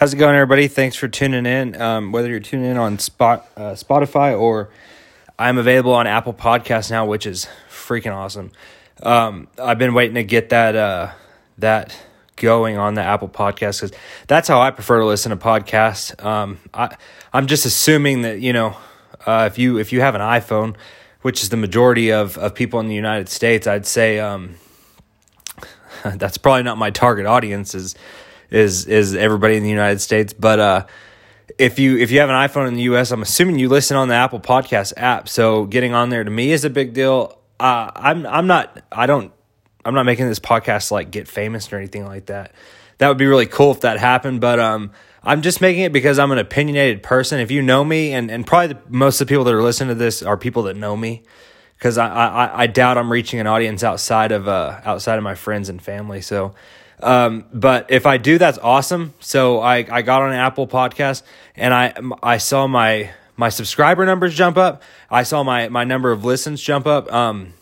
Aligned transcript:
How's 0.00 0.14
it 0.14 0.16
going, 0.16 0.34
everybody? 0.34 0.66
Thanks 0.66 0.96
for 0.96 1.08
tuning 1.08 1.44
in. 1.44 1.78
Um, 1.78 2.10
whether 2.10 2.30
you're 2.30 2.40
tuning 2.40 2.70
in 2.70 2.78
on 2.78 2.98
Spot, 2.98 3.46
uh, 3.54 3.72
Spotify 3.72 4.40
or 4.40 4.70
I'm 5.38 5.58
available 5.58 5.92
on 5.92 6.06
Apple 6.06 6.32
Podcasts 6.32 6.90
now, 6.90 7.04
which 7.04 7.26
is 7.26 7.46
freaking 7.68 8.16
awesome. 8.16 8.50
Um, 9.02 9.48
I've 9.58 9.76
been 9.76 9.92
waiting 9.92 10.14
to 10.14 10.24
get 10.24 10.48
that 10.48 10.74
uh, 10.74 11.10
that 11.58 11.94
going 12.36 12.78
on 12.78 12.94
the 12.94 13.02
Apple 13.02 13.28
Podcast 13.28 13.82
because 13.82 13.92
that's 14.26 14.48
how 14.48 14.62
I 14.62 14.70
prefer 14.70 15.00
to 15.00 15.04
listen 15.04 15.32
to 15.32 15.36
podcasts. 15.36 16.24
Um, 16.24 16.56
I 16.72 16.96
I'm 17.34 17.46
just 17.46 17.66
assuming 17.66 18.22
that 18.22 18.40
you 18.40 18.54
know 18.54 18.78
uh, 19.26 19.50
if 19.52 19.58
you 19.58 19.76
if 19.76 19.92
you 19.92 20.00
have 20.00 20.14
an 20.14 20.22
iPhone, 20.22 20.76
which 21.20 21.42
is 21.42 21.50
the 21.50 21.58
majority 21.58 22.10
of 22.10 22.38
of 22.38 22.54
people 22.54 22.80
in 22.80 22.88
the 22.88 22.94
United 22.94 23.28
States, 23.28 23.66
I'd 23.66 23.84
say 23.84 24.18
um, 24.18 24.54
that's 26.02 26.38
probably 26.38 26.62
not 26.62 26.78
my 26.78 26.90
target 26.90 27.26
audience 27.26 27.74
is 27.74 27.94
is 28.50 28.86
is 28.86 29.14
everybody 29.14 29.56
in 29.56 29.62
the 29.62 29.70
United 29.70 30.00
States, 30.00 30.32
but 30.32 30.58
uh, 30.58 30.86
if 31.58 31.78
you 31.78 31.96
if 31.98 32.10
you 32.10 32.20
have 32.20 32.28
an 32.28 32.36
iPhone 32.36 32.68
in 32.68 32.74
the 32.74 32.82
US, 32.82 33.10
I'm 33.10 33.22
assuming 33.22 33.58
you 33.58 33.68
listen 33.68 33.96
on 33.96 34.08
the 34.08 34.14
Apple 34.14 34.40
Podcast 34.40 34.94
app. 34.96 35.28
So 35.28 35.64
getting 35.64 35.94
on 35.94 36.08
there 36.10 36.24
to 36.24 36.30
me 36.30 36.52
is 36.52 36.64
a 36.64 36.70
big 36.70 36.92
deal. 36.92 37.38
Uh, 37.58 37.90
I'm 37.94 38.26
I'm 38.26 38.46
not 38.46 38.82
I 38.90 39.06
don't 39.06 39.32
I'm 39.84 39.94
not 39.94 40.06
making 40.06 40.26
this 40.28 40.38
podcast 40.38 40.90
like 40.90 41.10
get 41.10 41.28
famous 41.28 41.72
or 41.72 41.76
anything 41.76 42.06
like 42.06 42.26
that. 42.26 42.52
That 42.98 43.08
would 43.08 43.18
be 43.18 43.26
really 43.26 43.46
cool 43.46 43.70
if 43.70 43.80
that 43.80 43.98
happened, 43.98 44.40
but 44.40 44.60
um, 44.60 44.92
I'm 45.22 45.42
just 45.42 45.60
making 45.60 45.84
it 45.84 45.92
because 45.92 46.18
I'm 46.18 46.32
an 46.32 46.38
opinionated 46.38 47.02
person. 47.02 47.40
If 47.40 47.50
you 47.50 47.62
know 47.62 47.84
me, 47.84 48.12
and 48.12 48.30
and 48.30 48.46
probably 48.46 48.74
the, 48.74 48.80
most 48.88 49.20
of 49.20 49.26
the 49.26 49.32
people 49.32 49.44
that 49.44 49.54
are 49.54 49.62
listening 49.62 49.88
to 49.88 49.94
this 49.94 50.22
are 50.22 50.36
people 50.36 50.64
that 50.64 50.76
know 50.76 50.96
me, 50.96 51.22
because 51.78 51.98
I, 51.98 52.08
I 52.08 52.62
I 52.62 52.66
doubt 52.66 52.98
I'm 52.98 53.10
reaching 53.10 53.40
an 53.40 53.46
audience 53.46 53.82
outside 53.82 54.32
of 54.32 54.48
uh 54.48 54.80
outside 54.84 55.16
of 55.16 55.24
my 55.24 55.34
friends 55.34 55.68
and 55.68 55.80
family. 55.80 56.20
So, 56.20 56.54
um, 57.02 57.44
but 57.52 57.90
if 57.90 58.06
I 58.06 58.16
do, 58.16 58.38
that's 58.38 58.58
awesome. 58.58 59.14
So 59.20 59.60
I 59.60 59.86
I 59.90 60.02
got 60.02 60.22
on 60.22 60.30
an 60.30 60.38
Apple 60.38 60.66
podcast 60.66 61.22
and 61.56 61.72
I 61.74 61.94
I 62.22 62.38
saw 62.38 62.66
my 62.66 63.10
my 63.36 63.48
subscriber 63.48 64.04
numbers 64.04 64.34
jump 64.34 64.56
up. 64.56 64.82
I 65.10 65.22
saw 65.22 65.42
my 65.42 65.68
my 65.68 65.84
number 65.84 66.12
of 66.12 66.24
listens 66.24 66.60
jump 66.60 66.86
up. 66.86 67.12
Um, 67.12 67.54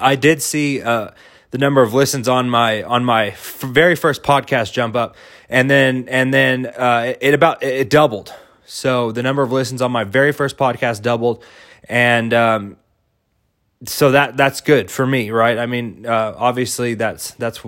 I 0.00 0.16
did 0.16 0.42
see 0.42 0.82
uh, 0.82 1.10
the 1.50 1.58
number 1.58 1.82
of 1.82 1.94
listens 1.94 2.28
on 2.28 2.48
my 2.48 2.82
on 2.82 3.04
my 3.04 3.28
f- 3.28 3.60
very 3.60 3.96
first 3.96 4.22
podcast 4.22 4.72
jump 4.72 4.96
up, 4.96 5.16
and 5.48 5.70
then 5.70 6.08
and 6.08 6.32
then 6.32 6.66
uh, 6.66 7.14
it 7.20 7.34
about 7.34 7.62
it 7.62 7.90
doubled. 7.90 8.32
So 8.64 9.12
the 9.12 9.22
number 9.22 9.42
of 9.42 9.50
listens 9.50 9.80
on 9.82 9.92
my 9.92 10.04
very 10.04 10.32
first 10.32 10.56
podcast 10.56 11.02
doubled, 11.02 11.44
and 11.88 12.32
um, 12.34 12.76
so 13.84 14.10
that 14.10 14.36
that's 14.36 14.60
good 14.60 14.90
for 14.90 15.06
me, 15.06 15.30
right? 15.30 15.58
I 15.58 15.66
mean, 15.66 16.06
uh, 16.06 16.34
obviously 16.36 16.94
that's 16.94 17.32
that's 17.32 17.62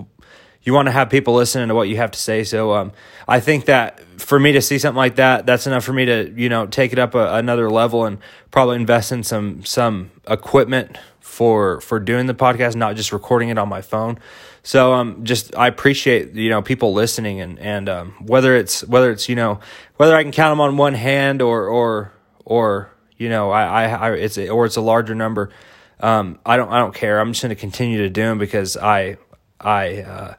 you 0.70 0.74
want 0.74 0.86
to 0.86 0.92
have 0.92 1.10
people 1.10 1.34
listening 1.34 1.66
to 1.66 1.74
what 1.74 1.88
you 1.88 1.96
have 1.96 2.12
to 2.12 2.18
say. 2.18 2.44
So 2.44 2.74
um, 2.74 2.92
I 3.26 3.40
think 3.40 3.64
that 3.64 3.98
for 4.20 4.38
me 4.38 4.52
to 4.52 4.62
see 4.62 4.78
something 4.78 4.96
like 4.96 5.16
that, 5.16 5.44
that's 5.44 5.66
enough 5.66 5.82
for 5.82 5.92
me 5.92 6.04
to 6.04 6.32
you 6.36 6.48
know 6.48 6.66
take 6.66 6.92
it 6.92 6.98
up 7.00 7.16
a, 7.16 7.34
another 7.34 7.68
level 7.68 8.04
and 8.04 8.18
probably 8.52 8.76
invest 8.76 9.10
in 9.10 9.24
some 9.24 9.64
some 9.64 10.12
equipment 10.28 10.96
for 11.18 11.80
for 11.80 11.98
doing 11.98 12.26
the 12.26 12.34
podcast, 12.34 12.76
not 12.76 12.94
just 12.94 13.12
recording 13.12 13.48
it 13.48 13.58
on 13.58 13.68
my 13.68 13.82
phone. 13.82 14.20
So 14.62 14.92
um, 14.92 15.24
just 15.24 15.56
I 15.56 15.66
appreciate 15.66 16.34
you 16.34 16.50
know 16.50 16.62
people 16.62 16.92
listening 16.92 17.40
and 17.40 17.58
and 17.58 17.88
um, 17.88 18.12
whether 18.24 18.54
it's 18.54 18.84
whether 18.84 19.10
it's 19.10 19.28
you 19.28 19.34
know 19.34 19.58
whether 19.96 20.14
I 20.14 20.22
can 20.22 20.30
count 20.30 20.52
them 20.52 20.60
on 20.60 20.76
one 20.76 20.94
hand 20.94 21.42
or 21.42 21.66
or 21.66 22.12
or 22.44 22.92
you 23.16 23.28
know 23.28 23.50
I 23.50 23.86
I, 23.86 23.88
I 23.88 24.12
it's 24.12 24.38
a, 24.38 24.50
or 24.50 24.66
it's 24.66 24.76
a 24.76 24.80
larger 24.82 25.16
number. 25.16 25.50
Um, 25.98 26.38
I 26.46 26.56
don't 26.56 26.70
I 26.70 26.78
don't 26.78 26.94
care. 26.94 27.18
I'm 27.18 27.32
just 27.32 27.42
going 27.42 27.50
to 27.50 27.60
continue 27.60 27.98
to 27.98 28.08
do 28.08 28.22
them 28.22 28.38
because 28.38 28.76
I 28.76 29.16
I 29.60 30.02
uh, 30.02 30.34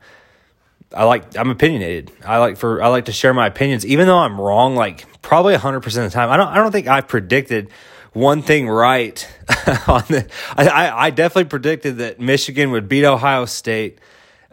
I 0.94 1.06
like 1.06 1.38
I'm 1.38 1.50
opinionated. 1.50 2.12
I 2.26 2.38
like 2.38 2.58
for 2.58 2.82
I 2.82 2.88
like 2.88 3.06
to 3.06 3.12
share 3.12 3.34
my 3.34 3.48
opinions, 3.48 3.86
even 3.86 4.08
though 4.08 4.18
I'm 4.18 4.40
wrong. 4.40 4.76
Like 4.76 5.06
probably 5.22 5.56
hundred 5.56 5.82
percent 5.82 6.06
of 6.06 6.12
the 6.12 6.16
time. 6.16 6.30
I 6.30 6.38
don't 6.38 6.48
I 6.48 6.58
don't 6.58 6.72
think 6.72 6.88
I 6.88 7.02
predicted 7.02 7.70
one 8.14 8.42
thing 8.42 8.68
right 8.68 9.26
on 9.88 10.04
the. 10.10 10.28
I 10.58 11.08
I 11.08 11.10
definitely 11.12 11.50
predicted 11.50 11.98
that 11.98 12.20
Michigan 12.20 12.72
would 12.72 12.90
beat 12.90 13.06
Ohio 13.06 13.46
State. 13.46 14.00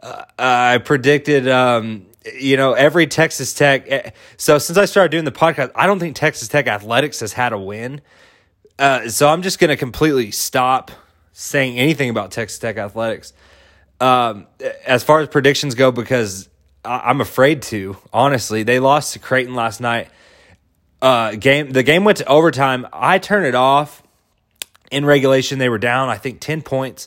Uh, 0.03 0.25
I 0.39 0.79
predicted. 0.79 1.49
Um, 1.49 2.07
you 2.39 2.57
know, 2.57 2.75
every 2.75 3.07
Texas 3.07 3.55
Tech. 3.55 3.85
Eh, 3.91 4.11
so 4.37 4.59
since 4.59 4.77
I 4.77 4.85
started 4.85 5.11
doing 5.11 5.25
the 5.25 5.33
podcast, 5.33 5.71
I 5.75 5.87
don't 5.87 5.99
think 5.99 6.15
Texas 6.15 6.49
Tech 6.49 6.67
athletics 6.67 7.21
has 7.21 7.33
had 7.33 7.53
a 7.53 7.59
win. 7.59 8.01
Uh, 8.79 9.09
so 9.09 9.29
I'm 9.29 9.43
just 9.43 9.59
going 9.59 9.71
to 9.71 9.77
completely 9.77 10.31
stop 10.31 10.91
saying 11.33 11.79
anything 11.79 12.11
about 12.11 12.31
Texas 12.31 12.59
Tech 12.59 12.77
athletics 12.77 13.33
um, 14.01 14.47
as 14.87 15.03
far 15.03 15.21
as 15.21 15.29
predictions 15.29 15.75
go 15.75 15.91
because 15.91 16.49
I- 16.85 17.11
am 17.11 17.21
afraid 17.21 17.63
to. 17.63 17.97
Honestly, 18.13 18.63
they 18.63 18.79
lost 18.79 19.13
to 19.15 19.19
Creighton 19.19 19.55
last 19.55 19.81
night. 19.81 20.09
Uh, 21.01 21.33
game 21.33 21.71
the 21.71 21.83
game 21.83 22.05
went 22.05 22.19
to 22.19 22.27
overtime. 22.27 22.87
I 22.93 23.19
turned 23.19 23.47
it 23.47 23.55
off 23.55 24.03
in 24.91 25.05
regulation. 25.05 25.59
They 25.59 25.69
were 25.69 25.79
down, 25.79 26.09
I 26.09 26.17
think, 26.17 26.41
ten 26.41 26.63
points, 26.63 27.07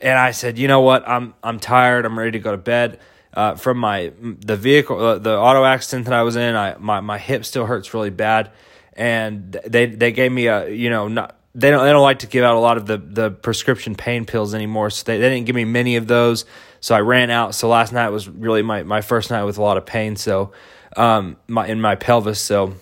and 0.00 0.18
I 0.18 0.30
said, 0.30 0.58
you 0.58 0.68
know 0.68 0.80
what? 0.80 1.06
I'm 1.06 1.34
I'm 1.42 1.60
tired. 1.60 2.06
I'm 2.06 2.18
ready 2.18 2.32
to 2.32 2.38
go 2.38 2.52
to 2.52 2.56
bed. 2.56 3.00
Uh, 3.34 3.54
from 3.54 3.76
my 3.76 4.12
the 4.18 4.56
vehicle, 4.56 4.98
uh, 4.98 5.18
the 5.18 5.36
auto 5.36 5.62
accident 5.62 6.06
that 6.06 6.14
I 6.14 6.22
was 6.22 6.36
in, 6.36 6.56
I 6.56 6.76
my 6.78 7.00
my 7.00 7.18
hip 7.18 7.44
still 7.44 7.66
hurts 7.66 7.92
really 7.92 8.10
bad, 8.10 8.50
and 8.94 9.52
they 9.66 9.86
they 9.86 10.12
gave 10.12 10.32
me 10.32 10.46
a 10.46 10.68
you 10.70 10.88
know 10.88 11.08
not 11.08 11.37
they 11.54 11.70
don't 11.70 11.84
they 11.84 11.90
don't 11.90 12.02
like 12.02 12.20
to 12.20 12.26
give 12.26 12.44
out 12.44 12.56
a 12.56 12.60
lot 12.60 12.76
of 12.76 12.86
the 12.86 12.98
the 12.98 13.30
prescription 13.30 13.94
pain 13.94 14.24
pills 14.24 14.54
anymore. 14.54 14.90
So 14.90 15.04
they, 15.04 15.18
they 15.18 15.30
didn't 15.30 15.46
give 15.46 15.56
me 15.56 15.64
many 15.64 15.96
of 15.96 16.06
those. 16.06 16.44
So 16.80 16.94
I 16.94 17.00
ran 17.00 17.30
out. 17.30 17.54
So 17.54 17.68
last 17.68 17.92
night 17.92 18.08
was 18.10 18.28
really 18.28 18.62
my, 18.62 18.82
my 18.84 19.00
first 19.00 19.30
night 19.30 19.44
with 19.44 19.58
a 19.58 19.62
lot 19.62 19.76
of 19.76 19.86
pain. 19.86 20.16
So 20.16 20.52
um 20.96 21.36
my 21.46 21.66
in 21.66 21.80
my 21.80 21.96
pelvis. 21.96 22.40
So 22.40 22.74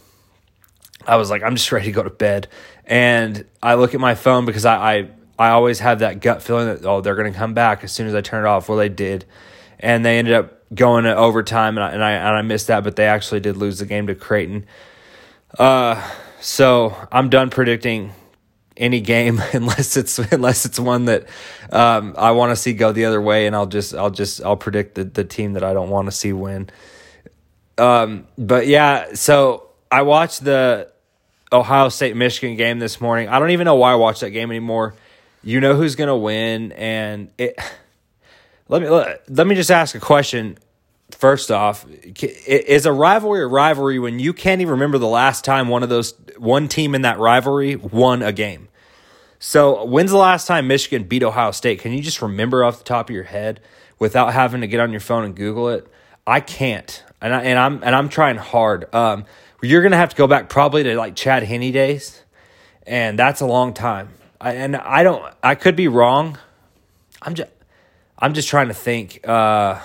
I 1.06 1.16
was 1.16 1.30
like, 1.30 1.42
I'm 1.42 1.54
just 1.56 1.70
ready 1.72 1.86
to 1.86 1.92
go 1.92 2.02
to 2.02 2.10
bed. 2.10 2.48
And 2.84 3.44
I 3.62 3.74
look 3.74 3.94
at 3.94 4.00
my 4.00 4.14
phone 4.14 4.44
because 4.44 4.64
I 4.64 4.76
I, 4.76 5.10
I 5.38 5.48
always 5.50 5.78
have 5.78 6.00
that 6.00 6.20
gut 6.20 6.42
feeling 6.42 6.66
that 6.66 6.84
oh 6.84 7.00
they're 7.00 7.14
gonna 7.14 7.32
come 7.32 7.54
back 7.54 7.84
as 7.84 7.92
soon 7.92 8.08
as 8.08 8.14
I 8.14 8.20
turn 8.20 8.44
it 8.44 8.48
off. 8.48 8.68
Well 8.68 8.78
they 8.78 8.88
did. 8.88 9.24
And 9.78 10.04
they 10.04 10.18
ended 10.18 10.34
up 10.34 10.52
going 10.74 11.04
to 11.04 11.14
overtime 11.14 11.76
and 11.78 11.84
I 11.84 11.90
and 11.92 12.02
I 12.02 12.12
and 12.12 12.36
I 12.36 12.42
missed 12.42 12.66
that, 12.66 12.82
but 12.82 12.96
they 12.96 13.06
actually 13.06 13.40
did 13.40 13.56
lose 13.56 13.78
the 13.78 13.86
game 13.86 14.08
to 14.08 14.14
Creighton. 14.14 14.66
Uh 15.58 16.02
so 16.40 16.94
I'm 17.10 17.30
done 17.30 17.48
predicting 17.50 18.12
any 18.76 19.00
game 19.00 19.40
unless 19.52 19.96
it's 19.96 20.18
unless 20.18 20.64
it's 20.64 20.78
one 20.78 21.06
that 21.06 21.26
um, 21.70 22.14
I 22.16 22.32
want 22.32 22.50
to 22.50 22.56
see 22.56 22.72
go 22.72 22.92
the 22.92 23.06
other 23.06 23.20
way, 23.20 23.46
and 23.46 23.56
I'll 23.56 23.66
just 23.66 23.94
I'll 23.94 24.10
just 24.10 24.42
I'll 24.42 24.56
predict 24.56 24.94
the, 24.94 25.04
the 25.04 25.24
team 25.24 25.54
that 25.54 25.64
I 25.64 25.72
don't 25.72 25.90
want 25.90 26.06
to 26.06 26.12
see 26.12 26.32
win. 26.32 26.70
Um, 27.78 28.26
but 28.38 28.66
yeah, 28.66 29.14
so 29.14 29.68
I 29.90 30.02
watched 30.02 30.44
the 30.44 30.90
Ohio 31.52 31.88
State 31.88 32.16
Michigan 32.16 32.56
game 32.56 32.78
this 32.78 33.00
morning. 33.00 33.28
I 33.28 33.38
don't 33.38 33.50
even 33.50 33.64
know 33.64 33.76
why 33.76 33.92
I 33.92 33.96
watched 33.96 34.20
that 34.20 34.30
game 34.30 34.50
anymore. 34.50 34.94
You 35.42 35.60
know 35.60 35.74
who's 35.74 35.94
gonna 35.94 36.16
win, 36.16 36.72
and 36.72 37.30
it. 37.38 37.58
Let 38.68 38.82
me 38.82 38.88
let, 38.88 39.30
let 39.30 39.46
me 39.46 39.54
just 39.54 39.70
ask 39.70 39.94
a 39.94 40.00
question. 40.00 40.58
First 41.10 41.52
off, 41.52 41.86
is 41.88 42.84
a 42.84 42.92
rivalry 42.92 43.42
a 43.42 43.46
rivalry 43.46 43.98
when 43.98 44.18
you 44.18 44.32
can't 44.32 44.60
even 44.60 44.72
remember 44.72 44.98
the 44.98 45.06
last 45.06 45.44
time 45.44 45.68
one 45.68 45.82
of 45.84 45.88
those 45.88 46.14
one 46.36 46.66
team 46.66 46.94
in 46.94 47.02
that 47.02 47.18
rivalry 47.18 47.76
won 47.76 48.22
a 48.22 48.32
game? 48.32 48.68
So, 49.38 49.84
when's 49.84 50.10
the 50.10 50.16
last 50.16 50.46
time 50.46 50.66
Michigan 50.66 51.04
beat 51.04 51.22
Ohio 51.22 51.52
State? 51.52 51.80
Can 51.80 51.92
you 51.92 52.02
just 52.02 52.22
remember 52.22 52.64
off 52.64 52.78
the 52.78 52.84
top 52.84 53.08
of 53.08 53.14
your 53.14 53.24
head 53.24 53.60
without 53.98 54.32
having 54.32 54.62
to 54.62 54.66
get 54.66 54.80
on 54.80 54.90
your 54.90 55.00
phone 55.00 55.24
and 55.24 55.36
Google 55.36 55.68
it? 55.68 55.86
I 56.26 56.40
can't, 56.40 57.04
and 57.20 57.32
I, 57.32 57.42
and 57.42 57.58
I'm 57.58 57.82
and 57.84 57.94
I'm 57.94 58.08
trying 58.08 58.36
hard. 58.36 58.92
Um, 58.92 59.26
you're 59.62 59.82
gonna 59.82 59.96
have 59.96 60.08
to 60.10 60.16
go 60.16 60.26
back 60.26 60.48
probably 60.48 60.82
to 60.82 60.96
like 60.96 61.14
Chad 61.14 61.44
Henne 61.44 61.72
days, 61.72 62.22
and 62.86 63.18
that's 63.18 63.40
a 63.40 63.46
long 63.46 63.74
time. 63.74 64.08
I, 64.40 64.54
and 64.54 64.74
I 64.76 65.02
don't. 65.02 65.22
I 65.42 65.54
could 65.54 65.76
be 65.76 65.86
wrong. 65.86 66.38
I'm 67.22 67.34
just. 67.34 67.50
I'm 68.18 68.34
just 68.34 68.48
trying 68.48 68.68
to 68.68 68.74
think. 68.74 69.20
Uh, 69.28 69.80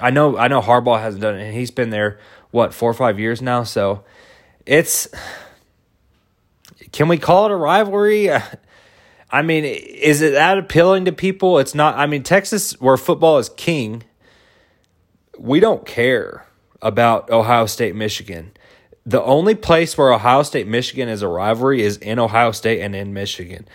I 0.00 0.10
know. 0.10 0.36
I 0.36 0.48
know 0.48 0.60
Harbaugh 0.60 1.00
hasn't 1.00 1.22
done 1.22 1.36
it, 1.36 1.42
and 1.44 1.54
he's 1.54 1.70
been 1.70 1.90
there 1.90 2.18
what 2.50 2.74
four 2.74 2.90
or 2.90 2.94
five 2.94 3.18
years 3.18 3.40
now. 3.40 3.62
So 3.62 4.04
it's. 4.66 5.08
Can 6.92 7.08
we 7.08 7.18
call 7.18 7.46
it 7.46 7.52
a 7.52 7.56
rivalry? 7.56 8.30
I 9.32 9.42
mean, 9.42 9.64
is 9.64 10.22
it 10.22 10.32
that 10.32 10.58
appealing 10.58 11.04
to 11.04 11.12
people? 11.12 11.58
It's 11.58 11.74
not. 11.74 11.96
I 11.96 12.06
mean, 12.06 12.22
Texas, 12.22 12.72
where 12.80 12.96
football 12.96 13.38
is 13.38 13.48
king, 13.50 14.02
we 15.38 15.60
don't 15.60 15.86
care 15.86 16.46
about 16.82 17.30
Ohio 17.30 17.66
State, 17.66 17.94
Michigan. 17.94 18.52
The 19.06 19.22
only 19.22 19.54
place 19.54 19.96
where 19.96 20.12
Ohio 20.12 20.42
State, 20.42 20.66
Michigan 20.66 21.08
is 21.08 21.22
a 21.22 21.28
rivalry 21.28 21.82
is 21.82 21.96
in 21.96 22.18
Ohio 22.18 22.52
State 22.52 22.80
and 22.80 22.94
in 22.94 23.14
Michigan. 23.14 23.66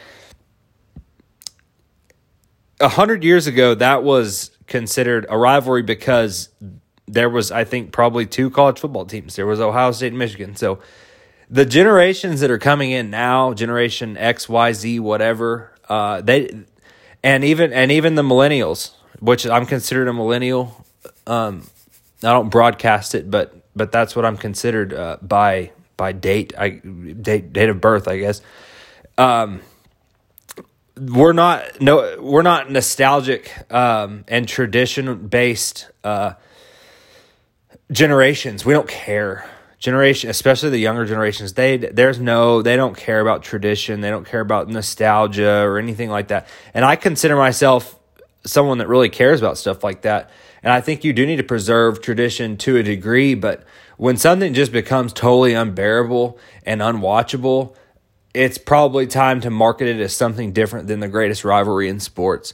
A 2.80 2.90
hundred 2.90 3.24
years 3.24 3.48
ago, 3.48 3.74
that 3.76 4.04
was 4.04 4.55
considered 4.68 5.26
a 5.30 5.38
rivalry 5.38 5.84
because 5.84 6.50
there 7.08 7.30
was, 7.30 7.52
I 7.52 7.64
think, 7.64 7.92
probably 7.92 8.26
two 8.26 8.50
college 8.50 8.80
football 8.80 9.06
teams. 9.06 9.36
There 9.36 9.46
was 9.46 9.60
Ohio 9.60 9.92
State 9.92 10.08
and 10.08 10.18
Michigan. 10.18 10.56
So 10.56 10.80
the 11.50 11.66
generations 11.66 12.42
that 12.42 12.50
are 12.50 12.58
coming 12.58 12.92
in 12.92 13.10
now, 13.10 13.54
generation 13.54 14.18
X, 14.18 14.50
Y, 14.50 14.74
Z, 14.74 15.00
whatever, 15.00 15.72
uh, 15.88 16.22
they 16.22 16.66
and 17.24 17.44
even 17.44 17.74
and 17.74 17.92
even 17.92 18.16
the 18.16 18.24
millennials, 18.24 18.92
which 19.20 19.46
I'm 19.46 19.66
considered 19.66 20.08
a 20.08 20.14
millennial. 20.14 20.86
Um, 21.28 21.70
I 22.24 22.32
don't 22.32 22.50
broadcast 22.50 23.16
it, 23.16 23.30
but 23.30 23.56
but 23.76 23.92
that's 23.92 24.16
what 24.16 24.26
I'm 24.26 24.38
considered 24.38 24.94
uh, 24.94 25.18
by 25.22 25.72
by 25.98 26.12
date 26.12 26.54
I 26.58 26.70
date 26.70 27.54
date 27.54 27.70
of 27.70 27.80
birth 27.80 28.08
I 28.08 28.18
guess. 28.18 28.42
Um, 29.18 29.62
we're 30.98 31.34
not 31.34 31.82
no 31.82 32.18
we're 32.22 32.42
not 32.42 32.72
nostalgic 32.72 33.52
um, 33.72 34.24
and 34.28 34.48
tradition 34.48 35.28
based 35.28 35.90
uh, 36.04 36.34
generations. 37.92 38.66
We 38.66 38.74
don't 38.74 38.88
care 38.88 39.50
generation, 39.80 40.30
especially 40.30 40.72
the 40.72 40.80
younger 40.80 41.06
generations, 41.06 41.54
they 41.54 41.78
there's 41.78 42.20
no 42.20 42.62
they 42.62 42.76
don't 42.76 42.98
care 42.98 43.20
about 43.20 43.44
tradition, 43.44 44.02
they 44.02 44.10
don't 44.10 44.26
care 44.26 44.42
about 44.42 44.68
nostalgia 44.68 45.62
or 45.62 45.78
anything 45.78 46.10
like 46.10 46.30
that. 46.30 46.48
And 46.74 46.84
I 46.84 46.96
consider 46.96 47.36
myself 47.36 47.98
someone 48.46 48.80
that 48.80 48.88
really 48.88 49.10
cares 49.10 49.40
about 49.42 49.58
stuff 49.58 49.84
like 49.84 50.02
that. 50.02 50.30
And 50.64 50.72
I 50.74 50.82
think 50.82 51.04
you 51.04 51.14
do 51.14 51.26
need 51.26 51.38
to 51.38 51.44
preserve 51.44 52.02
tradition 52.02 52.58
to 52.58 52.78
a 52.78 52.84
degree, 52.84 53.36
but 53.36 53.64
when 53.98 54.18
something 54.18 54.54
just 54.54 54.72
becomes 54.72 55.14
totally 55.14 55.54
unbearable 55.54 56.40
and 56.66 56.82
unwatchable, 56.82 57.76
it's 58.36 58.58
probably 58.58 59.08
time 59.08 59.40
to 59.42 59.50
market 59.50 59.88
it 59.88 60.00
as 60.02 60.16
something 60.16 60.52
different 60.52 60.88
than 60.88 61.00
the 61.00 61.08
greatest 61.08 61.46
rivalry 61.46 61.88
in 61.88 62.00
sports 62.00 62.54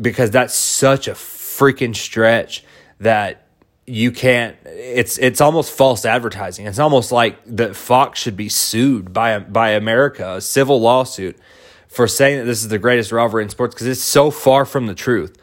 because 0.00 0.30
that's 0.30 0.54
such 0.54 1.06
a 1.06 1.12
freaking 1.12 1.94
stretch 1.94 2.64
that 2.98 3.46
you 3.86 4.10
can't 4.10 4.56
it's 4.64 5.18
it's 5.18 5.40
almost 5.40 5.72
false 5.72 6.04
advertising. 6.04 6.66
It's 6.66 6.78
almost 6.78 7.12
like 7.12 7.38
that 7.46 7.76
fox 7.76 8.18
should 8.18 8.36
be 8.36 8.48
sued 8.48 9.12
by 9.12 9.38
by 9.38 9.70
america 9.70 10.36
a 10.36 10.40
civil 10.40 10.80
lawsuit 10.80 11.38
for 11.86 12.08
saying 12.08 12.38
that 12.38 12.44
this 12.44 12.62
is 12.62 12.68
the 12.68 12.78
greatest 12.78 13.12
rivalry 13.12 13.44
in 13.44 13.50
sports 13.50 13.74
because 13.74 13.86
it's 13.86 14.02
so 14.02 14.30
far 14.30 14.64
from 14.64 14.86
the 14.86 14.94
truth. 14.94 15.36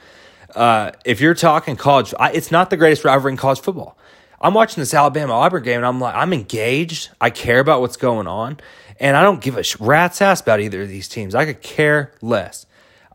Uh, 0.54 0.92
if 1.06 1.22
you're 1.22 1.34
talking 1.34 1.78
college 1.78 2.14
I, 2.20 2.32
it's 2.32 2.52
not 2.52 2.70
the 2.70 2.78
greatest 2.78 3.06
rivalry 3.06 3.34
in 3.34 3.38
college 3.38 3.62
football. 3.62 3.98
I'm 4.42 4.54
watching 4.56 4.82
this 4.82 4.94
alabama 4.94 5.34
auburn 5.34 5.64
game 5.64 5.78
and 5.78 5.86
i'm 5.86 6.00
like 6.02 6.16
i'm 6.16 6.34
engaged. 6.34 7.10
I 7.22 7.30
care 7.30 7.60
about 7.60 7.80
what's 7.80 7.96
going 7.96 8.28
on 8.28 8.60
and 9.02 9.18
i 9.18 9.22
don't 9.22 9.42
give 9.42 9.58
a 9.58 9.64
rat's 9.82 10.22
ass 10.22 10.40
about 10.40 10.62
either 10.62 10.84
of 10.84 10.88
these 10.88 11.10
teams 11.10 11.36
i 11.36 11.44
could 11.46 11.62
care 11.62 12.14
less 12.22 12.66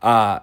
uh, 0.03 0.39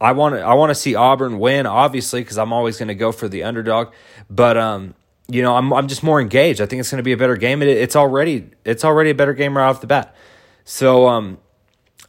I 0.00 0.12
want 0.12 0.36
to 0.36 0.40
I 0.40 0.54
want 0.54 0.70
to 0.70 0.74
see 0.74 0.94
Auburn 0.94 1.38
win, 1.38 1.66
obviously, 1.66 2.20
because 2.20 2.38
I'm 2.38 2.52
always 2.52 2.78
going 2.78 2.88
to 2.88 2.94
go 2.94 3.10
for 3.10 3.28
the 3.28 3.42
underdog. 3.44 3.92
But 4.30 4.56
um, 4.56 4.94
you 5.28 5.42
know, 5.42 5.56
I'm 5.56 5.72
I'm 5.72 5.88
just 5.88 6.02
more 6.02 6.20
engaged. 6.20 6.60
I 6.60 6.66
think 6.66 6.80
it's 6.80 6.90
going 6.90 6.98
to 6.98 7.04
be 7.04 7.12
a 7.12 7.16
better 7.16 7.36
game. 7.36 7.62
It, 7.62 7.68
it's 7.68 7.96
already 7.96 8.50
it's 8.64 8.84
already 8.84 9.10
a 9.10 9.14
better 9.14 9.34
game 9.34 9.56
right 9.56 9.66
off 9.68 9.80
the 9.80 9.86
bat. 9.86 10.14
So 10.64 11.08
um, 11.08 11.38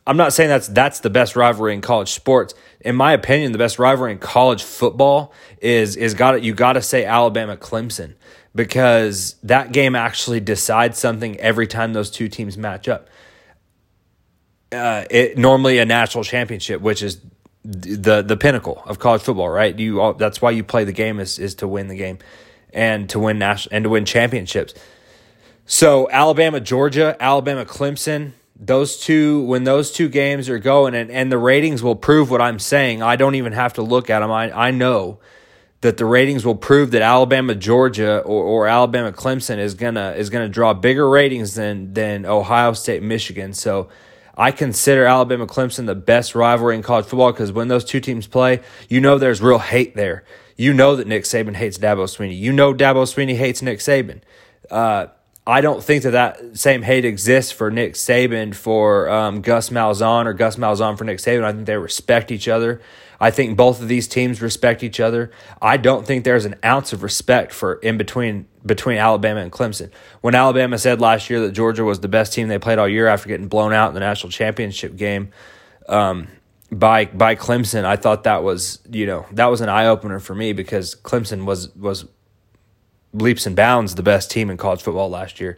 I'm 0.06 0.18
not 0.18 0.34
saying 0.34 0.50
that's 0.50 0.68
that's 0.68 1.00
the 1.00 1.10
best 1.10 1.36
rivalry 1.36 1.74
in 1.74 1.82
college 1.82 2.12
sports. 2.12 2.54
In 2.82 2.96
my 2.96 3.14
opinion, 3.14 3.54
the 3.54 3.58
best 3.58 3.80
rivalry 3.80 4.12
in 4.12 4.20
college 4.20 4.64
football 4.64 5.34
is 5.60 5.96
is 5.96 6.14
got 6.14 6.44
you 6.44 6.54
got 6.54 6.74
to 6.74 6.82
say 6.84 7.06
Alabama 7.06 7.58
Clemson 7.58 8.16
because 8.56 9.36
that 9.44 9.72
game 9.72 9.96
actually 9.96 10.40
decides 10.40 10.98
something 10.98 11.40
every 11.40 11.68
time 11.68 11.94
those 11.94 12.10
two 12.10 12.28
teams 12.28 12.58
match 12.58 12.88
up. 12.88 13.08
Uh, 14.72 15.06
it 15.10 15.38
normally 15.38 15.80
a 15.80 15.86
national 15.86 16.24
championship, 16.24 16.82
which 16.82 17.02
is 17.02 17.20
the 17.64 18.22
the 18.22 18.38
pinnacle 18.38 18.82
of 18.86 19.00
college 19.00 19.22
football, 19.22 19.50
right? 19.50 19.78
You 19.78 20.16
that's 20.18 20.42
why 20.42 20.52
you 20.52 20.64
play 20.64 20.84
the 20.84 20.94
game 20.94 21.20
is 21.20 21.40
is 21.40 21.56
to 21.56 21.68
win 21.68 21.88
the 21.88 21.96
game 21.96 22.20
and 22.74 23.10
to 23.10 23.20
win 23.20 23.40
national 23.40 23.76
and 23.76 23.84
to 23.84 23.90
win 23.90 24.06
championships. 24.06 24.74
So 25.66 26.10
Alabama, 26.10 26.60
Georgia, 26.60 27.16
Alabama, 27.20 27.66
Clemson, 27.66 28.32
those 28.56 29.00
two 29.00 29.44
when 29.46 29.64
those 29.64 29.92
two 29.92 30.10
games 30.10 30.50
are 30.50 30.60
going 30.60 30.96
and, 30.96 31.12
and 31.12 31.32
the 31.32 31.38
ratings 31.38 31.84
will 31.84 31.96
prove 31.96 32.32
what 32.32 32.42
I'm 32.42 32.60
saying. 32.60 33.02
I 33.02 33.16
don't 33.16 33.36
even 33.36 33.54
have 33.54 33.74
to 33.74 33.82
look 33.82 34.10
at 34.10 34.20
them. 34.20 34.32
I 34.32 34.52
I 34.52 34.72
know 34.72 35.20
that 35.82 35.98
the 35.98 36.06
ratings 36.06 36.46
will 36.46 36.56
prove 36.56 36.92
that 36.92 37.02
Alabama, 37.02 37.56
Georgia, 37.56 38.20
or, 38.20 38.44
or 38.44 38.68
Alabama, 38.68 39.12
Clemson 39.12 39.58
is 39.58 39.74
gonna 39.74 40.12
is 40.12 40.30
gonna 40.30 40.50
draw 40.50 40.74
bigger 40.74 41.10
ratings 41.10 41.56
than 41.56 41.94
than 41.94 42.26
Ohio 42.26 42.74
State, 42.74 43.02
Michigan. 43.02 43.54
So 43.54 43.90
I 44.38 44.52
consider 44.52 45.06
Alabama 45.06 45.48
Clemson 45.48 45.86
the 45.86 45.96
best 45.96 46.36
rivalry 46.36 46.76
in 46.76 46.82
college 46.82 47.06
football 47.06 47.32
because 47.32 47.52
when 47.52 47.68
those 47.68 47.86
two 47.86 48.00
teams 48.00 48.28
play, 48.28 48.62
you 48.88 49.00
know 49.00 49.18
there's 49.18 49.42
real 49.42 49.60
hate 49.60 49.96
there. 49.96 50.24
You 50.58 50.74
know 50.74 50.98
that 50.98 51.08
Nick 51.08 51.24
Saban 51.24 51.56
hates 51.56 51.78
Dabo 51.78 52.04
Swinney. 52.04 52.38
You 52.38 52.52
know 52.52 52.74
Dabo 52.74 53.04
Swinney 53.04 53.36
hates 53.36 53.62
Nick 53.62 53.80
Saban. 53.80 54.22
Uh, 54.70 55.08
I 55.48 55.62
don't 55.62 55.84
think 55.84 56.04
that 56.04 56.12
that 56.12 56.58
same 56.58 56.82
hate 56.84 57.06
exists 57.06 57.52
for 57.52 57.72
Nick 57.72 57.96
Saban 57.96 58.54
for 58.54 59.10
um, 59.10 59.42
Gus 59.42 59.70
Malzahn 59.70 60.26
or 60.26 60.34
Gus 60.34 60.58
Malzahn 60.58 60.98
for 60.98 61.06
Nick 61.06 61.18
Saban. 61.18 61.44
I 61.44 61.54
think 61.54 61.66
they 61.66 61.78
respect 61.78 62.32
each 62.32 62.48
other. 62.48 62.82
I 63.20 63.32
think 63.32 63.58
both 63.58 63.82
of 63.82 63.88
these 63.88 64.08
teams 64.08 64.42
respect 64.42 64.84
each 64.84 65.00
other. 65.00 65.32
I 65.62 65.78
don't 65.78 66.06
think 66.06 66.24
there's 66.24 66.46
an 66.46 66.56
ounce 66.64 66.94
of 66.94 67.04
respect 67.04 67.52
for 67.52 67.76
in 67.76 67.98
between 67.98 68.48
between 68.66 68.98
Alabama 68.98 69.42
and 69.42 69.52
Clemson. 69.52 69.92
When 70.22 70.36
Alabama 70.36 70.78
said 70.78 71.02
last 71.02 71.30
year 71.30 71.42
that 71.42 71.52
Georgia 71.52 71.84
was 71.84 72.00
the 72.00 72.08
best 72.08 72.34
team 72.34 72.48
they 72.48 72.60
played 72.60 72.80
all 72.80 72.88
year 72.88 73.08
after 73.08 73.28
getting 73.28 73.48
blown 73.48 73.74
out 73.74 73.90
in 73.90 73.94
the 73.94 74.00
national 74.00 74.32
championship 74.32 74.96
game 74.96 75.32
um, 75.88 76.28
by 76.72 77.06
by 77.06 77.36
Clemson, 77.36 77.84
I 77.84 77.98
thought 77.98 78.24
that 78.24 78.44
was 78.44 78.80
you 78.90 79.06
know 79.06 79.26
that 79.34 79.48
was 79.48 79.62
an 79.62 79.70
eye 79.70 79.88
opener 79.88 80.20
for 80.20 80.36
me 80.36 80.54
because 80.54 80.96
Clemson 80.96 81.46
was 81.46 81.76
was 81.76 82.06
leaps 83.12 83.46
and 83.46 83.56
bounds 83.56 83.96
the 83.96 84.04
best 84.04 84.32
team 84.32 84.50
in 84.50 84.58
college 84.58 84.82
football 84.82 85.10
last 85.10 85.40
year. 85.40 85.58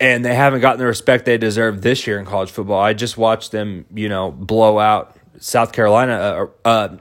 And 0.00 0.24
they 0.24 0.34
haven't 0.34 0.60
gotten 0.60 0.80
the 0.80 0.86
respect 0.86 1.26
they 1.26 1.38
deserve 1.38 1.82
this 1.82 2.06
year 2.06 2.18
in 2.18 2.26
college 2.26 2.50
football. 2.50 2.80
I 2.80 2.92
just 2.92 3.16
watched 3.16 3.52
them, 3.52 3.86
you 3.94 4.08
know, 4.08 4.32
blow 4.32 4.78
out 4.78 5.16
South 5.38 5.72
Carolina. 5.72 6.50
Uh, 6.64 6.68
uh, 6.68 6.96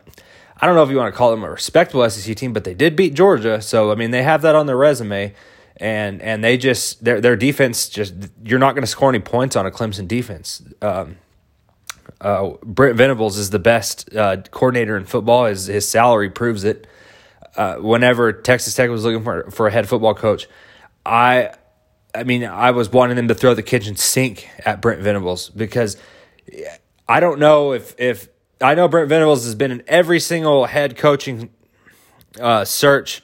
I 0.62 0.68
don't 0.68 0.76
know 0.76 0.84
if 0.84 0.90
you 0.90 0.98
want 0.98 1.14
to 1.14 1.18
call 1.18 1.32
them 1.32 1.44
a 1.44 1.50
respectable 1.50 2.08
SEC 2.10 2.36
team, 2.36 2.54
but 2.54 2.64
they 2.64 2.76
did 2.76 2.96
beat 2.96 3.14
Georgia. 3.16 3.62
So 3.62 3.92
I 3.92 3.96
mean, 3.96 4.12
they 4.12 4.24
have 4.24 4.44
that 4.44 4.56
on 4.56 4.68
their 4.68 4.78
resume, 4.78 5.34
and 5.78 6.22
and 6.22 6.44
they 6.44 6.58
just 6.58 7.04
their 7.04 7.20
their 7.20 7.36
defense 7.36 7.90
just 7.90 8.14
you're 8.44 8.60
not 8.60 8.76
going 8.76 8.84
to 8.84 8.88
score 8.88 9.10
any 9.10 9.20
points 9.20 9.56
on 9.56 9.66
a 9.66 9.72
Clemson 9.72 10.08
defense. 10.08 10.62
Um, 10.82 11.18
uh, 12.22 12.52
Brent 12.64 12.96
Venables 12.96 13.38
is 13.38 13.50
the 13.50 13.60
best 13.60 14.16
uh, 14.16 14.38
coordinator 14.52 14.96
in 14.96 15.06
football. 15.06 15.46
His 15.46 15.66
his 15.66 15.88
salary 15.88 16.30
proves 16.30 16.64
it. 16.64 16.86
Uh, 17.56 17.76
whenever 17.78 18.32
Texas 18.32 18.76
Tech 18.76 18.90
was 18.90 19.04
looking 19.04 19.24
for 19.24 19.50
for 19.50 19.68
a 19.68 19.72
head 19.72 19.90
football 19.90 20.14
coach, 20.14 20.48
I 21.04 21.54
I 22.14 22.24
mean 22.24 22.44
I 22.44 22.70
was 22.70 22.92
wanting 22.92 23.16
them 23.16 23.28
to 23.30 23.36
throw 23.36 23.56
the 23.56 23.64
kitchen 23.64 23.96
sink 23.96 24.48
at 24.64 24.82
Brent 24.82 25.02
Venables 25.02 25.50
because 25.50 25.98
I 27.08 27.20
don't 27.20 27.40
know 27.40 27.74
if 27.74 28.00
if 28.00 28.30
I 28.62 28.76
know 28.76 28.88
Brent 28.88 29.10
Venables 29.10 29.46
has 29.46 29.56
been 29.56 29.72
in 29.72 29.84
every 29.88 30.20
single 30.20 30.66
head 30.66 30.98
coaching 30.98 31.50
uh, 32.40 32.66
search. 32.66 33.24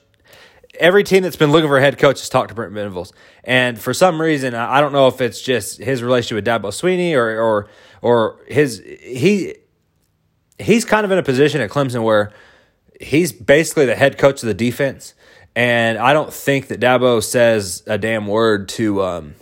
Every 0.79 1.03
team 1.03 1.23
that's 1.23 1.35
been 1.35 1.51
looking 1.51 1.69
for 1.69 1.77
a 1.77 1.81
head 1.81 1.97
coach 1.97 2.19
has 2.19 2.29
talked 2.29 2.49
to 2.49 2.55
Brent 2.55 2.73
Venables, 2.73 3.11
and 3.43 3.79
for 3.79 3.93
some 3.93 4.21
reason, 4.21 4.53
I 4.53 4.79
don't 4.79 4.93
know 4.93 5.07
if 5.07 5.21
it's 5.21 5.41
just 5.41 5.79
his 5.79 6.03
relationship 6.03 6.35
with 6.35 6.45
Dabo 6.45 6.69
Swinney 6.69 7.15
or 7.15 7.41
or 7.41 7.69
or 8.01 8.39
his 8.47 8.83
he 8.85 9.55
he's 10.59 10.85
kind 10.85 11.05
of 11.05 11.11
in 11.11 11.17
a 11.17 11.23
position 11.23 11.61
at 11.61 11.71
Clemson 11.71 12.03
where 12.03 12.31
he's 13.01 13.31
basically 13.31 13.85
the 13.85 13.95
head 13.95 14.19
coach 14.19 14.43
of 14.43 14.47
the 14.47 14.53
defense, 14.53 15.15
and 15.55 15.97
I 15.97 16.13
don't 16.13 16.31
think 16.31 16.67
that 16.67 16.79
Dabo 16.79 17.23
says 17.23 17.81
a 17.87 17.97
damn 17.97 18.27
word 18.27 18.69
to 18.69 19.01
um, 19.01 19.35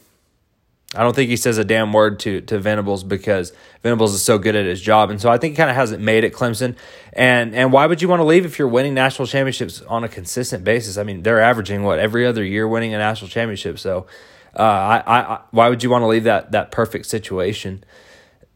I 0.95 1.03
don't 1.03 1.15
think 1.15 1.29
he 1.29 1.37
says 1.37 1.57
a 1.57 1.63
damn 1.63 1.91
word 1.93 2.19
to 2.21 2.41
to 2.41 2.59
Venables 2.59 3.03
because 3.03 3.51
Venables 3.83 4.13
is 4.13 4.23
so 4.23 4.37
good 4.37 4.55
at 4.55 4.65
his 4.65 4.81
job, 4.81 5.09
and 5.09 5.21
so 5.21 5.29
I 5.29 5.37
think 5.37 5.53
he 5.53 5.57
kind 5.57 5.69
of 5.69 5.75
hasn't 5.75 6.01
made 6.01 6.23
it 6.23 6.33
Clemson. 6.33 6.75
And 7.13 7.53
and 7.53 7.71
why 7.71 7.85
would 7.85 8.01
you 8.01 8.07
want 8.07 8.21
to 8.21 8.23
leave 8.23 8.45
if 8.45 8.57
you're 8.57 8.67
winning 8.67 8.93
national 8.93 9.27
championships 9.27 9.81
on 9.83 10.03
a 10.03 10.09
consistent 10.09 10.63
basis? 10.63 10.97
I 10.97 11.03
mean, 11.03 11.23
they're 11.23 11.41
averaging 11.41 11.83
what 11.83 11.99
every 11.99 12.25
other 12.25 12.43
year 12.43 12.67
winning 12.67 12.93
a 12.93 12.97
national 12.97 13.29
championship. 13.29 13.79
So, 13.79 14.07
uh, 14.55 14.61
I, 14.61 15.03
I 15.05 15.39
why 15.51 15.69
would 15.69 15.83
you 15.83 15.89
want 15.89 16.03
to 16.03 16.07
leave 16.07 16.23
that 16.23 16.51
that 16.53 16.71
perfect 16.71 17.05
situation? 17.05 17.83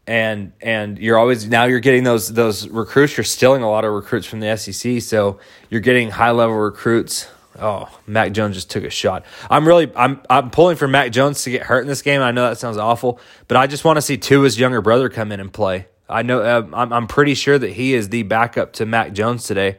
And 0.06 0.52
and 0.60 0.98
you're 0.98 1.18
always 1.18 1.46
now 1.46 1.64
you're 1.64 1.80
getting 1.80 2.04
those 2.04 2.32
those 2.32 2.66
recruits. 2.68 3.16
You're 3.16 3.24
stealing 3.24 3.62
a 3.62 3.70
lot 3.70 3.84
of 3.84 3.92
recruits 3.92 4.26
from 4.26 4.40
the 4.40 4.56
SEC, 4.56 5.02
so 5.02 5.38
you're 5.68 5.80
getting 5.80 6.10
high 6.10 6.30
level 6.32 6.56
recruits 6.56 7.28
Oh, 7.60 7.88
Mac 8.06 8.32
Jones 8.32 8.56
just 8.56 8.70
took 8.70 8.84
a 8.84 8.90
shot. 8.90 9.24
I'm 9.50 9.66
really 9.66 9.90
I'm 9.94 10.20
I'm 10.28 10.50
pulling 10.50 10.76
for 10.76 10.88
Mac 10.88 11.12
Jones 11.12 11.42
to 11.44 11.50
get 11.50 11.62
hurt 11.62 11.82
in 11.82 11.86
this 11.86 12.02
game. 12.02 12.22
I 12.22 12.30
know 12.30 12.48
that 12.48 12.58
sounds 12.58 12.76
awful, 12.76 13.20
but 13.48 13.56
I 13.56 13.66
just 13.66 13.84
want 13.84 13.98
to 13.98 14.02
see 14.02 14.16
Tua's 14.16 14.58
younger 14.58 14.80
brother 14.80 15.08
come 15.08 15.30
in 15.32 15.40
and 15.40 15.52
play. 15.52 15.86
I 16.08 16.22
know 16.22 16.40
uh, 16.40 16.66
I'm 16.72 16.92
I'm 16.92 17.06
pretty 17.06 17.34
sure 17.34 17.58
that 17.58 17.72
he 17.72 17.94
is 17.94 18.08
the 18.08 18.22
backup 18.24 18.72
to 18.74 18.86
Mac 18.86 19.12
Jones 19.12 19.44
today. 19.44 19.78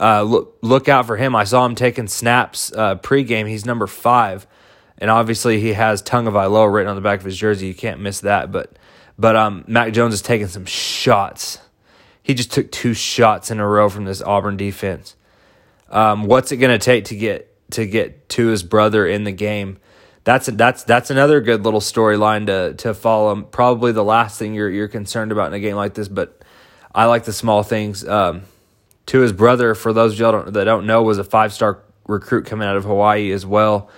Uh, 0.00 0.22
look 0.22 0.58
look 0.62 0.88
out 0.88 1.06
for 1.06 1.16
him. 1.16 1.36
I 1.36 1.44
saw 1.44 1.64
him 1.66 1.74
taking 1.74 2.08
snaps 2.08 2.72
uh, 2.72 2.96
pregame. 2.96 3.48
He's 3.48 3.66
number 3.66 3.86
five, 3.86 4.46
and 4.96 5.10
obviously 5.10 5.60
he 5.60 5.74
has 5.74 6.02
Tagovailoa 6.02 6.72
written 6.72 6.90
on 6.90 6.96
the 6.96 7.02
back 7.02 7.18
of 7.20 7.24
his 7.24 7.36
jersey. 7.36 7.66
You 7.66 7.74
can't 7.74 8.00
miss 8.00 8.20
that. 8.20 8.50
But 8.50 8.78
but 9.18 9.36
um, 9.36 9.64
Mac 9.66 9.92
Jones 9.92 10.14
is 10.14 10.22
taking 10.22 10.48
some 10.48 10.64
shots. 10.64 11.58
He 12.22 12.34
just 12.34 12.52
took 12.52 12.70
two 12.70 12.94
shots 12.94 13.50
in 13.50 13.58
a 13.58 13.66
row 13.66 13.88
from 13.88 14.04
this 14.04 14.20
Auburn 14.22 14.56
defense. 14.56 15.16
Um, 15.90 16.24
what's 16.24 16.52
it 16.52 16.56
going 16.58 16.78
to 16.78 16.84
take 16.84 17.06
to 17.06 17.16
get 17.16 17.54
to 17.72 17.86
get 17.86 18.28
Tua's 18.28 18.62
brother 18.62 19.06
in 19.06 19.24
the 19.24 19.32
game? 19.32 19.78
That's 20.24 20.46
that's 20.46 20.84
that's 20.84 21.10
another 21.10 21.40
good 21.40 21.64
little 21.64 21.80
storyline 21.80 22.46
to 22.46 22.74
to 22.74 22.94
follow. 22.94 23.40
Probably 23.42 23.92
the 23.92 24.04
last 24.04 24.38
thing 24.38 24.54
you're 24.54 24.70
you're 24.70 24.88
concerned 24.88 25.32
about 25.32 25.48
in 25.48 25.54
a 25.54 25.60
game 25.60 25.76
like 25.76 25.94
this, 25.94 26.08
but 26.08 26.42
I 26.94 27.06
like 27.06 27.24
the 27.24 27.32
small 27.32 27.62
things. 27.62 28.06
Um, 28.06 28.42
Tua's 29.06 29.32
brother, 29.32 29.74
for 29.74 29.92
those 29.92 30.18
y'all 30.18 30.32
don't, 30.32 30.52
that 30.52 30.64
don't 30.64 30.86
know, 30.86 31.02
was 31.02 31.18
a 31.18 31.24
five 31.24 31.52
star 31.52 31.82
recruit 32.06 32.44
coming 32.44 32.68
out 32.68 32.76
of 32.76 32.84
Hawaii 32.84 33.30
as 33.32 33.46
well, 33.46 33.90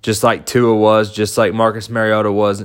just 0.00 0.22
like 0.22 0.46
Tua 0.46 0.74
was, 0.74 1.12
just 1.12 1.36
like 1.36 1.52
Marcus 1.52 1.90
Mariota 1.90 2.32
was. 2.32 2.60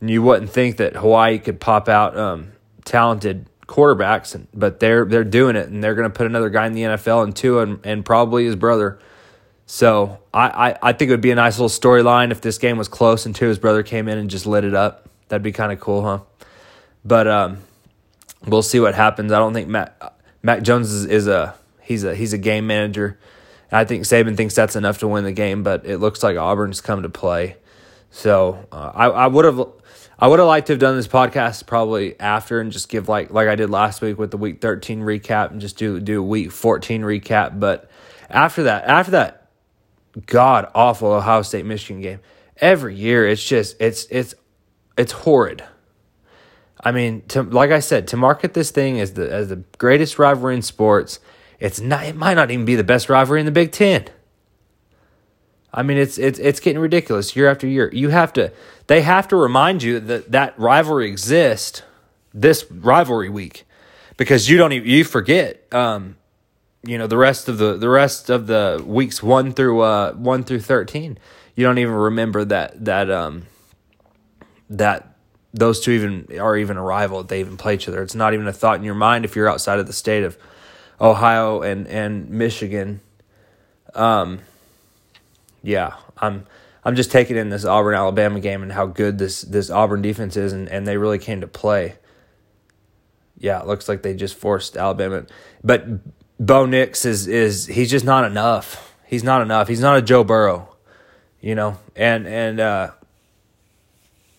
And 0.00 0.08
you 0.08 0.22
wouldn't 0.22 0.50
think 0.50 0.78
that 0.78 0.96
Hawaii 0.96 1.38
could 1.38 1.60
pop 1.60 1.88
out 1.88 2.16
um, 2.16 2.52
talented 2.84 3.46
quarterbacks, 3.68 4.44
but 4.52 4.80
they're 4.80 5.04
they're 5.04 5.22
doing 5.22 5.54
it, 5.54 5.68
and 5.68 5.84
they're 5.84 5.94
going 5.94 6.10
to 6.10 6.16
put 6.16 6.26
another 6.26 6.50
guy 6.50 6.66
in 6.66 6.72
the 6.72 6.82
NFL 6.82 7.22
and 7.22 7.36
Tua, 7.36 7.62
and, 7.62 7.86
and 7.86 8.04
probably 8.04 8.46
his 8.46 8.56
brother. 8.56 8.98
So 9.66 10.18
I, 10.32 10.70
I, 10.70 10.78
I 10.82 10.92
think 10.94 11.10
it 11.10 11.12
would 11.12 11.20
be 11.20 11.30
a 11.30 11.34
nice 11.34 11.58
little 11.58 11.68
storyline 11.68 12.32
if 12.32 12.40
this 12.40 12.56
game 12.56 12.78
was 12.78 12.88
close 12.88 13.26
and 13.26 13.36
Tua's 13.36 13.58
brother 13.58 13.82
came 13.82 14.08
in 14.08 14.16
and 14.16 14.30
just 14.30 14.46
lit 14.46 14.64
it 14.64 14.74
up. 14.74 15.10
That'd 15.28 15.42
be 15.42 15.52
kind 15.52 15.70
of 15.70 15.78
cool, 15.78 16.02
huh? 16.02 16.20
But 17.04 17.28
um, 17.28 17.58
we'll 18.46 18.62
see 18.62 18.80
what 18.80 18.94
happens. 18.94 19.30
I 19.30 19.38
don't 19.38 19.52
think 19.52 19.68
Matt 19.68 20.16
Mac 20.42 20.62
Jones 20.62 20.90
is, 20.90 21.04
is 21.04 21.26
a 21.26 21.54
he's 21.82 22.02
a 22.02 22.14
he's 22.14 22.32
a 22.32 22.38
game 22.38 22.66
manager. 22.66 23.18
I 23.70 23.84
think 23.84 24.04
Saban 24.04 24.38
thinks 24.38 24.54
that's 24.54 24.74
enough 24.74 24.98
to 25.00 25.08
win 25.08 25.24
the 25.24 25.32
game, 25.32 25.62
but 25.62 25.84
it 25.84 25.98
looks 25.98 26.22
like 26.22 26.38
Auburn's 26.38 26.80
come 26.80 27.02
to 27.02 27.10
play. 27.10 27.56
So 28.10 28.66
uh, 28.72 28.92
I 28.94 29.06
I 29.08 29.26
would 29.26 29.44
have 29.44 29.60
I 30.20 30.26
would 30.26 30.40
have 30.40 30.48
liked 30.48 30.66
to 30.66 30.72
have 30.72 30.80
done 30.80 30.96
this 30.96 31.06
podcast 31.06 31.66
probably 31.66 32.18
after 32.18 32.60
and 32.60 32.72
just 32.72 32.88
give 32.88 33.08
like 33.08 33.30
like 33.30 33.46
I 33.46 33.54
did 33.54 33.70
last 33.70 34.02
week 34.02 34.18
with 34.18 34.32
the 34.32 34.36
week 34.36 34.60
13 34.60 35.00
recap 35.00 35.52
and 35.52 35.60
just 35.60 35.76
do 35.76 36.00
do 36.00 36.22
week 36.22 36.50
14 36.50 37.02
recap. 37.02 37.60
But 37.60 37.88
after 38.28 38.64
that, 38.64 38.84
after 38.84 39.12
that 39.12 39.48
god 40.26 40.70
awful 40.74 41.12
Ohio 41.12 41.42
State 41.42 41.64
Michigan 41.64 42.02
game, 42.02 42.20
every 42.56 42.96
year 42.96 43.28
it's 43.28 43.44
just 43.44 43.76
it's 43.80 44.06
it's 44.10 44.34
it's 44.96 45.12
horrid. 45.12 45.62
I 46.80 46.90
mean, 46.90 47.22
to 47.28 47.42
like 47.42 47.70
I 47.70 47.78
said, 47.78 48.08
to 48.08 48.16
market 48.16 48.54
this 48.54 48.72
thing 48.72 48.98
as 48.98 49.12
the 49.12 49.32
as 49.32 49.48
the 49.48 49.62
greatest 49.78 50.18
rivalry 50.18 50.56
in 50.56 50.62
sports, 50.62 51.20
it's 51.60 51.80
not 51.80 52.04
it 52.04 52.16
might 52.16 52.34
not 52.34 52.50
even 52.50 52.64
be 52.64 52.74
the 52.74 52.84
best 52.84 53.08
rivalry 53.08 53.38
in 53.38 53.46
the 53.46 53.52
Big 53.52 53.70
Ten. 53.70 54.06
I 55.72 55.82
mean, 55.82 55.98
it's 55.98 56.18
it's 56.18 56.38
it's 56.38 56.60
getting 56.60 56.80
ridiculous 56.80 57.36
year 57.36 57.48
after 57.48 57.66
year. 57.66 57.90
You 57.92 58.08
have 58.08 58.32
to 58.34 58.52
they 58.86 59.02
have 59.02 59.28
to 59.28 59.36
remind 59.36 59.82
you 59.82 60.00
that 60.00 60.32
that 60.32 60.58
rivalry 60.58 61.08
exists 61.08 61.82
this 62.32 62.70
rivalry 62.70 63.28
week 63.28 63.64
because 64.16 64.48
you 64.48 64.56
don't 64.56 64.72
even 64.72 64.88
you 64.88 65.04
forget 65.04 65.72
um, 65.74 66.16
you 66.84 66.96
know 66.96 67.06
the 67.06 67.16
rest 67.16 67.48
of 67.48 67.58
the 67.58 67.76
the 67.76 67.88
rest 67.88 68.30
of 68.30 68.46
the 68.46 68.82
weeks 68.86 69.22
1 69.22 69.52
through 69.52 69.80
uh 69.80 70.12
1 70.12 70.44
through 70.44 70.60
13 70.60 71.18
you 71.54 71.64
don't 71.64 71.78
even 71.78 71.94
remember 71.94 72.44
that 72.44 72.84
that 72.84 73.10
um 73.10 73.46
that 74.70 75.16
those 75.52 75.80
two 75.80 75.92
even 75.92 76.38
are 76.38 76.56
even 76.56 76.76
a 76.76 76.82
rival 76.82 77.22
they 77.22 77.40
even 77.40 77.56
play 77.56 77.74
each 77.74 77.88
other. 77.88 78.02
It's 78.02 78.14
not 78.14 78.34
even 78.34 78.46
a 78.46 78.52
thought 78.52 78.76
in 78.76 78.84
your 78.84 78.94
mind 78.94 79.24
if 79.24 79.34
you're 79.34 79.48
outside 79.48 79.78
of 79.78 79.86
the 79.86 79.92
state 79.92 80.22
of 80.22 80.36
Ohio 81.00 81.62
and 81.62 81.86
and 81.88 82.28
Michigan. 82.30 83.00
Um 83.94 84.40
yeah, 85.62 85.94
I'm 86.16 86.46
I'm 86.84 86.96
just 86.96 87.10
taking 87.10 87.36
in 87.36 87.50
this 87.50 87.64
Auburn 87.64 87.94
Alabama 87.94 88.40
game 88.40 88.62
and 88.62 88.72
how 88.72 88.86
good 88.86 89.18
this 89.18 89.42
this 89.42 89.70
Auburn 89.70 90.02
defense 90.02 90.36
is, 90.36 90.52
and, 90.52 90.68
and 90.68 90.86
they 90.86 90.96
really 90.96 91.18
came 91.18 91.40
to 91.40 91.48
play. 91.48 91.96
Yeah, 93.38 93.60
it 93.60 93.66
looks 93.66 93.88
like 93.88 94.02
they 94.02 94.14
just 94.14 94.34
forced 94.34 94.76
Alabama, 94.76 95.26
but 95.62 95.86
Bo 96.40 96.66
Nix 96.66 97.04
is 97.04 97.26
is 97.26 97.66
he's 97.66 97.90
just 97.90 98.04
not 98.04 98.24
enough. 98.24 98.96
He's 99.06 99.24
not 99.24 99.42
enough. 99.42 99.68
He's 99.68 99.80
not 99.80 99.96
a 99.96 100.02
Joe 100.02 100.24
Burrow, 100.24 100.74
you 101.40 101.54
know, 101.54 101.78
and 101.96 102.26
and 102.26 102.60
uh, 102.60 102.90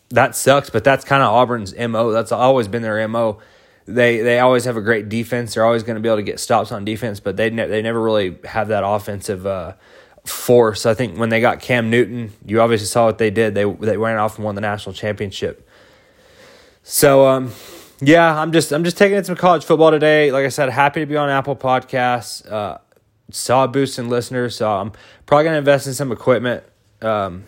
that 0.09 0.35
sucks. 0.35 0.69
But 0.69 0.83
that's 0.83 1.03
kind 1.03 1.21
of 1.21 1.33
Auburn's 1.33 1.75
mo. 1.77 2.11
That's 2.11 2.31
always 2.31 2.67
been 2.67 2.81
their 2.81 3.05
mo. 3.07 3.39
They 3.85 4.21
they 4.21 4.39
always 4.39 4.65
have 4.65 4.77
a 4.77 4.81
great 4.81 5.09
defense. 5.09 5.53
They're 5.55 5.65
always 5.65 5.83
going 5.83 5.95
to 5.95 6.01
be 6.01 6.07
able 6.07 6.17
to 6.17 6.23
get 6.23 6.39
stops 6.39 6.71
on 6.71 6.85
defense, 6.85 7.19
but 7.19 7.35
they 7.37 7.49
ne- 7.49 7.67
they 7.67 7.81
never 7.81 8.01
really 8.01 8.37
have 8.45 8.69
that 8.69 8.83
offensive. 8.85 9.45
Uh, 9.45 9.73
force. 10.25 10.85
I 10.85 10.93
think 10.93 11.17
when 11.17 11.29
they 11.29 11.41
got 11.41 11.59
Cam 11.59 11.89
Newton, 11.89 12.31
you 12.45 12.61
obviously 12.61 12.87
saw 12.87 13.05
what 13.05 13.17
they 13.17 13.29
did. 13.29 13.55
They 13.55 13.63
they 13.63 13.97
went 13.97 14.17
off 14.19 14.35
and 14.35 14.45
won 14.45 14.55
the 14.55 14.61
national 14.61 14.93
championship. 14.93 15.67
So 16.83 17.27
um, 17.27 17.51
yeah, 18.01 18.39
I'm 18.39 18.51
just 18.51 18.71
I'm 18.71 18.83
just 18.83 18.97
taking 18.97 19.17
in 19.17 19.23
some 19.23 19.35
college 19.35 19.65
football 19.65 19.91
today. 19.91 20.31
Like 20.31 20.45
I 20.45 20.49
said, 20.49 20.69
happy 20.69 21.01
to 21.01 21.05
be 21.05 21.17
on 21.17 21.29
Apple 21.29 21.55
Podcasts. 21.55 22.49
Uh, 22.49 22.77
saw 23.31 23.65
a 23.65 23.67
boost 23.67 23.99
in 23.99 24.09
listeners, 24.09 24.55
so 24.55 24.69
I'm 24.71 24.91
probably 25.25 25.45
gonna 25.45 25.57
invest 25.57 25.87
in 25.87 25.93
some 25.93 26.11
equipment. 26.11 26.63
Um, 27.01 27.43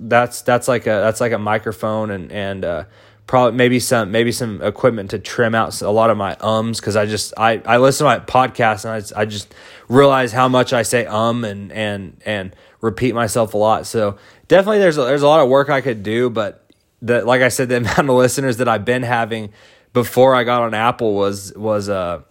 that's 0.00 0.42
that's 0.42 0.68
like 0.68 0.86
a 0.86 1.00
that's 1.02 1.20
like 1.20 1.32
a 1.32 1.38
microphone 1.38 2.10
and 2.10 2.32
and 2.32 2.64
uh, 2.64 2.84
probably 3.28 3.56
maybe 3.56 3.78
some 3.78 4.10
maybe 4.10 4.32
some 4.32 4.60
equipment 4.62 5.10
to 5.10 5.18
trim 5.18 5.54
out 5.54 5.80
a 5.82 5.90
lot 5.90 6.10
of 6.10 6.16
my 6.16 6.34
ums 6.40 6.80
because 6.80 6.96
I 6.96 7.06
just 7.06 7.34
I 7.36 7.62
I 7.64 7.76
listen 7.76 8.04
to 8.06 8.18
my 8.18 8.18
podcast 8.18 8.84
and 8.84 9.16
I 9.16 9.20
I 9.20 9.24
just 9.26 9.54
realize 9.88 10.32
how 10.32 10.48
much 10.48 10.72
I 10.72 10.82
say 10.82 11.06
um 11.06 11.44
and 11.44 11.70
and 11.70 12.20
and 12.24 12.56
repeat 12.80 13.14
myself 13.14 13.54
a 13.54 13.58
lot. 13.58 13.86
So 13.86 14.18
definitely 14.48 14.78
there's 14.78 14.98
a, 14.98 15.02
there's 15.02 15.22
a 15.22 15.28
lot 15.28 15.40
of 15.40 15.48
work 15.48 15.68
I 15.68 15.82
could 15.82 16.02
do, 16.02 16.30
but 16.30 16.64
the 17.02 17.22
like 17.24 17.42
I 17.42 17.48
said, 17.48 17.68
the 17.68 17.76
amount 17.84 17.98
of 18.00 18.08
listeners 18.08 18.56
that 18.56 18.66
I've 18.66 18.86
been 18.86 19.02
having 19.04 19.52
before 19.92 20.34
I 20.34 20.44
got 20.44 20.62
on 20.62 20.74
Apple 20.74 21.14
was 21.14 21.52
was 21.54 21.88
uh 21.88 22.22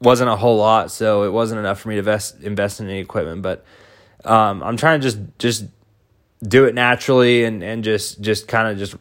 wasn't 0.00 0.28
a 0.28 0.36
whole 0.36 0.58
lot, 0.58 0.90
so 0.90 1.22
it 1.22 1.30
wasn't 1.30 1.60
enough 1.60 1.80
for 1.80 1.88
me 1.88 1.94
to 1.94 2.00
invest 2.00 2.42
invest 2.42 2.80
in 2.80 2.88
any 2.88 2.98
equipment. 2.98 3.42
But 3.42 3.64
um, 4.24 4.64
I'm 4.64 4.76
trying 4.76 5.00
to 5.00 5.06
just 5.06 5.18
just 5.38 5.64
do 6.42 6.64
it 6.64 6.74
naturally 6.74 7.44
and 7.44 7.62
and 7.62 7.84
just 7.84 8.20
just 8.20 8.48
kind 8.48 8.68
of 8.68 8.78
just 8.78 8.96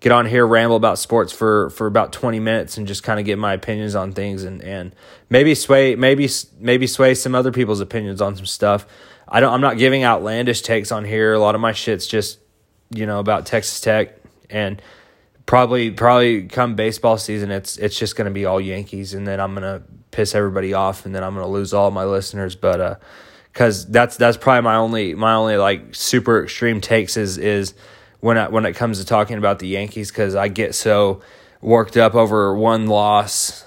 get 0.00 0.12
on 0.12 0.26
here 0.26 0.46
ramble 0.46 0.76
about 0.76 0.98
sports 0.98 1.32
for 1.32 1.70
for 1.70 1.86
about 1.86 2.12
20 2.12 2.40
minutes 2.40 2.78
and 2.78 2.86
just 2.86 3.02
kind 3.02 3.20
of 3.20 3.26
get 3.26 3.38
my 3.38 3.52
opinions 3.52 3.94
on 3.94 4.12
things 4.12 4.44
and 4.44 4.62
and 4.62 4.94
maybe 5.28 5.54
sway 5.54 5.94
maybe 5.94 6.28
maybe 6.58 6.86
sway 6.86 7.14
some 7.14 7.34
other 7.34 7.52
people's 7.52 7.80
opinions 7.80 8.20
on 8.20 8.34
some 8.34 8.46
stuff. 8.46 8.86
I 9.28 9.40
don't 9.40 9.52
i'm 9.52 9.60
not 9.60 9.78
giving 9.78 10.02
outlandish 10.02 10.62
takes 10.62 10.90
on 10.90 11.04
here. 11.04 11.34
A 11.34 11.38
lot 11.38 11.54
of 11.54 11.60
my 11.60 11.72
shit's 11.72 12.06
just 12.06 12.40
you 12.92 13.06
know 13.06 13.20
about 13.20 13.46
texas 13.46 13.80
tech 13.80 14.16
and 14.48 14.82
probably 15.46 15.90
probably 15.90 16.44
come 16.44 16.74
baseball 16.74 17.16
season 17.18 17.50
it's 17.50 17.76
it's 17.76 17.96
just 17.96 18.16
going 18.16 18.24
to 18.24 18.32
be 18.32 18.44
all 18.44 18.60
yankees 18.60 19.14
and 19.14 19.26
then 19.26 19.38
i'm 19.38 19.54
going 19.54 19.62
to 19.62 19.82
piss 20.10 20.34
everybody 20.34 20.74
off 20.74 21.06
and 21.06 21.14
then 21.14 21.22
i'm 21.22 21.34
going 21.34 21.46
to 21.46 21.50
lose 21.50 21.72
all 21.72 21.90
my 21.90 22.04
listeners. 22.04 22.56
But 22.56 22.80
uh 22.80 22.94
cuz 23.52 23.86
that's 23.86 24.16
that's 24.16 24.36
probably 24.36 24.62
my 24.62 24.76
only 24.76 25.14
my 25.14 25.34
only 25.34 25.56
like 25.56 25.94
super 25.94 26.42
extreme 26.42 26.80
takes 26.80 27.16
is 27.16 27.36
is 27.36 27.74
when 28.20 28.38
I, 28.38 28.48
when 28.48 28.64
it 28.66 28.74
comes 28.74 28.98
to 28.98 29.04
talking 29.04 29.38
about 29.38 29.58
the 29.58 29.68
Yankees 29.68 30.10
because 30.10 30.34
I 30.34 30.48
get 30.48 30.74
so 30.74 31.22
worked 31.60 31.96
up 31.96 32.14
over 32.14 32.54
one 32.54 32.86
loss 32.86 33.64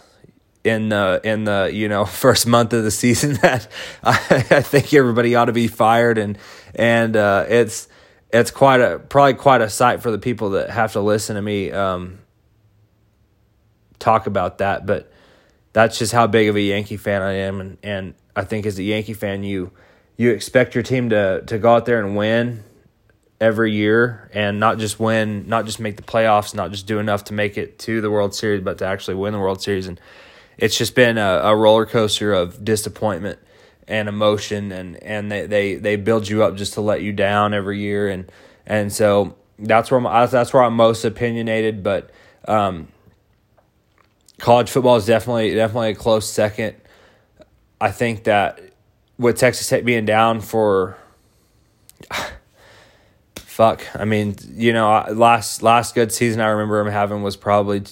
in 0.63 0.89
the 0.89 1.19
in 1.23 1.43
the 1.43 1.69
you 1.73 1.89
know 1.89 2.05
first 2.23 2.47
month 2.47 2.73
of 2.73 2.83
the 2.83 2.91
season 2.91 3.33
that 3.41 3.67
I, 4.03 4.45
I 4.49 4.61
think 4.61 4.93
everybody 4.93 5.35
ought 5.35 5.45
to 5.45 5.53
be 5.53 5.67
fired. 5.67 6.17
And 6.17 6.37
and 6.75 7.15
uh, 7.15 7.45
it's 7.49 7.87
it's 8.31 8.51
quite 8.51 8.79
a 8.79 8.99
probably 8.99 9.33
quite 9.33 9.61
a 9.61 9.69
sight 9.69 10.01
for 10.01 10.11
the 10.11 10.19
people 10.19 10.51
that 10.51 10.69
have 10.69 10.93
to 10.93 11.01
listen 11.01 11.35
to 11.35 11.41
me 11.41 11.71
um, 11.71 12.19
talk 13.99 14.27
about 14.27 14.59
that. 14.59 14.85
But 14.85 15.11
that's 15.73 15.97
just 15.97 16.13
how 16.13 16.27
big 16.27 16.47
of 16.49 16.55
a 16.55 16.61
Yankee 16.61 16.97
fan 16.97 17.21
I 17.21 17.33
am. 17.33 17.59
And 17.59 17.77
and 17.83 18.13
I 18.35 18.43
think 18.43 18.65
as 18.65 18.77
a 18.77 18.83
Yankee 18.83 19.13
fan 19.13 19.43
you 19.43 19.71
you 20.15 20.29
expect 20.29 20.75
your 20.75 20.83
team 20.83 21.09
to 21.09 21.41
to 21.47 21.57
go 21.57 21.75
out 21.75 21.85
there 21.85 22.03
and 22.03 22.15
win 22.15 22.63
every 23.43 23.73
year 23.73 24.29
and 24.33 24.57
not 24.57 24.79
just 24.79 25.01
win, 25.01 25.49
not 25.49 25.65
just 25.65 25.77
make 25.77 25.97
the 25.97 26.03
playoffs, 26.03 26.55
not 26.55 26.71
just 26.71 26.87
do 26.87 26.97
enough 26.97 27.25
to 27.25 27.33
make 27.33 27.57
it 27.57 27.77
to 27.77 27.99
the 27.99 28.09
World 28.09 28.33
Series, 28.33 28.61
but 28.63 28.77
to 28.77 28.85
actually 28.85 29.15
win 29.15 29.33
the 29.33 29.39
World 29.39 29.61
Series. 29.61 29.85
And 29.85 29.99
it's 30.57 30.77
just 30.77 30.95
been 30.95 31.17
a, 31.17 31.41
a 31.43 31.53
roller 31.53 31.85
coaster 31.85 32.31
of 32.31 32.63
disappointment 32.63 33.39
and 33.85 34.07
emotion, 34.07 34.71
and 34.71 34.95
and 35.03 35.29
they, 35.29 35.45
they 35.45 35.75
they 35.75 35.95
build 35.97 36.29
you 36.29 36.41
up 36.43 36.55
just 36.55 36.75
to 36.75 36.81
let 36.81 37.01
you 37.01 37.11
down 37.11 37.53
every 37.53 37.79
year, 37.79 38.07
and 38.07 38.31
and 38.65 38.93
so 38.93 39.35
that's 39.59 39.91
where 39.91 39.99
I'm, 39.99 40.29
that's 40.29 40.53
where 40.53 40.63
I'm 40.63 40.75
most 40.75 41.05
opinionated, 41.05 41.83
but. 41.83 42.09
Um, 42.45 42.87
college 44.39 44.69
football 44.69 44.97
is 44.97 45.05
definitely 45.05 45.55
definitely 45.55 45.91
a 45.91 45.95
close 45.95 46.29
second. 46.29 46.75
I 47.79 47.91
think 47.91 48.25
that 48.25 48.59
with 49.17 49.37
Texas 49.37 49.69
Tech 49.69 49.85
being 49.85 50.03
down 50.05 50.41
for 50.41 50.97
fuck. 53.53 53.85
I 53.95 54.05
mean, 54.05 54.35
you 54.51 54.73
know, 54.73 55.05
last 55.11 55.61
last 55.61 55.93
good 55.93 56.11
season 56.11 56.41
I 56.41 56.47
remember 56.47 56.79
him 56.79 56.87
having 56.91 57.21
was 57.21 57.35
probably 57.35 57.83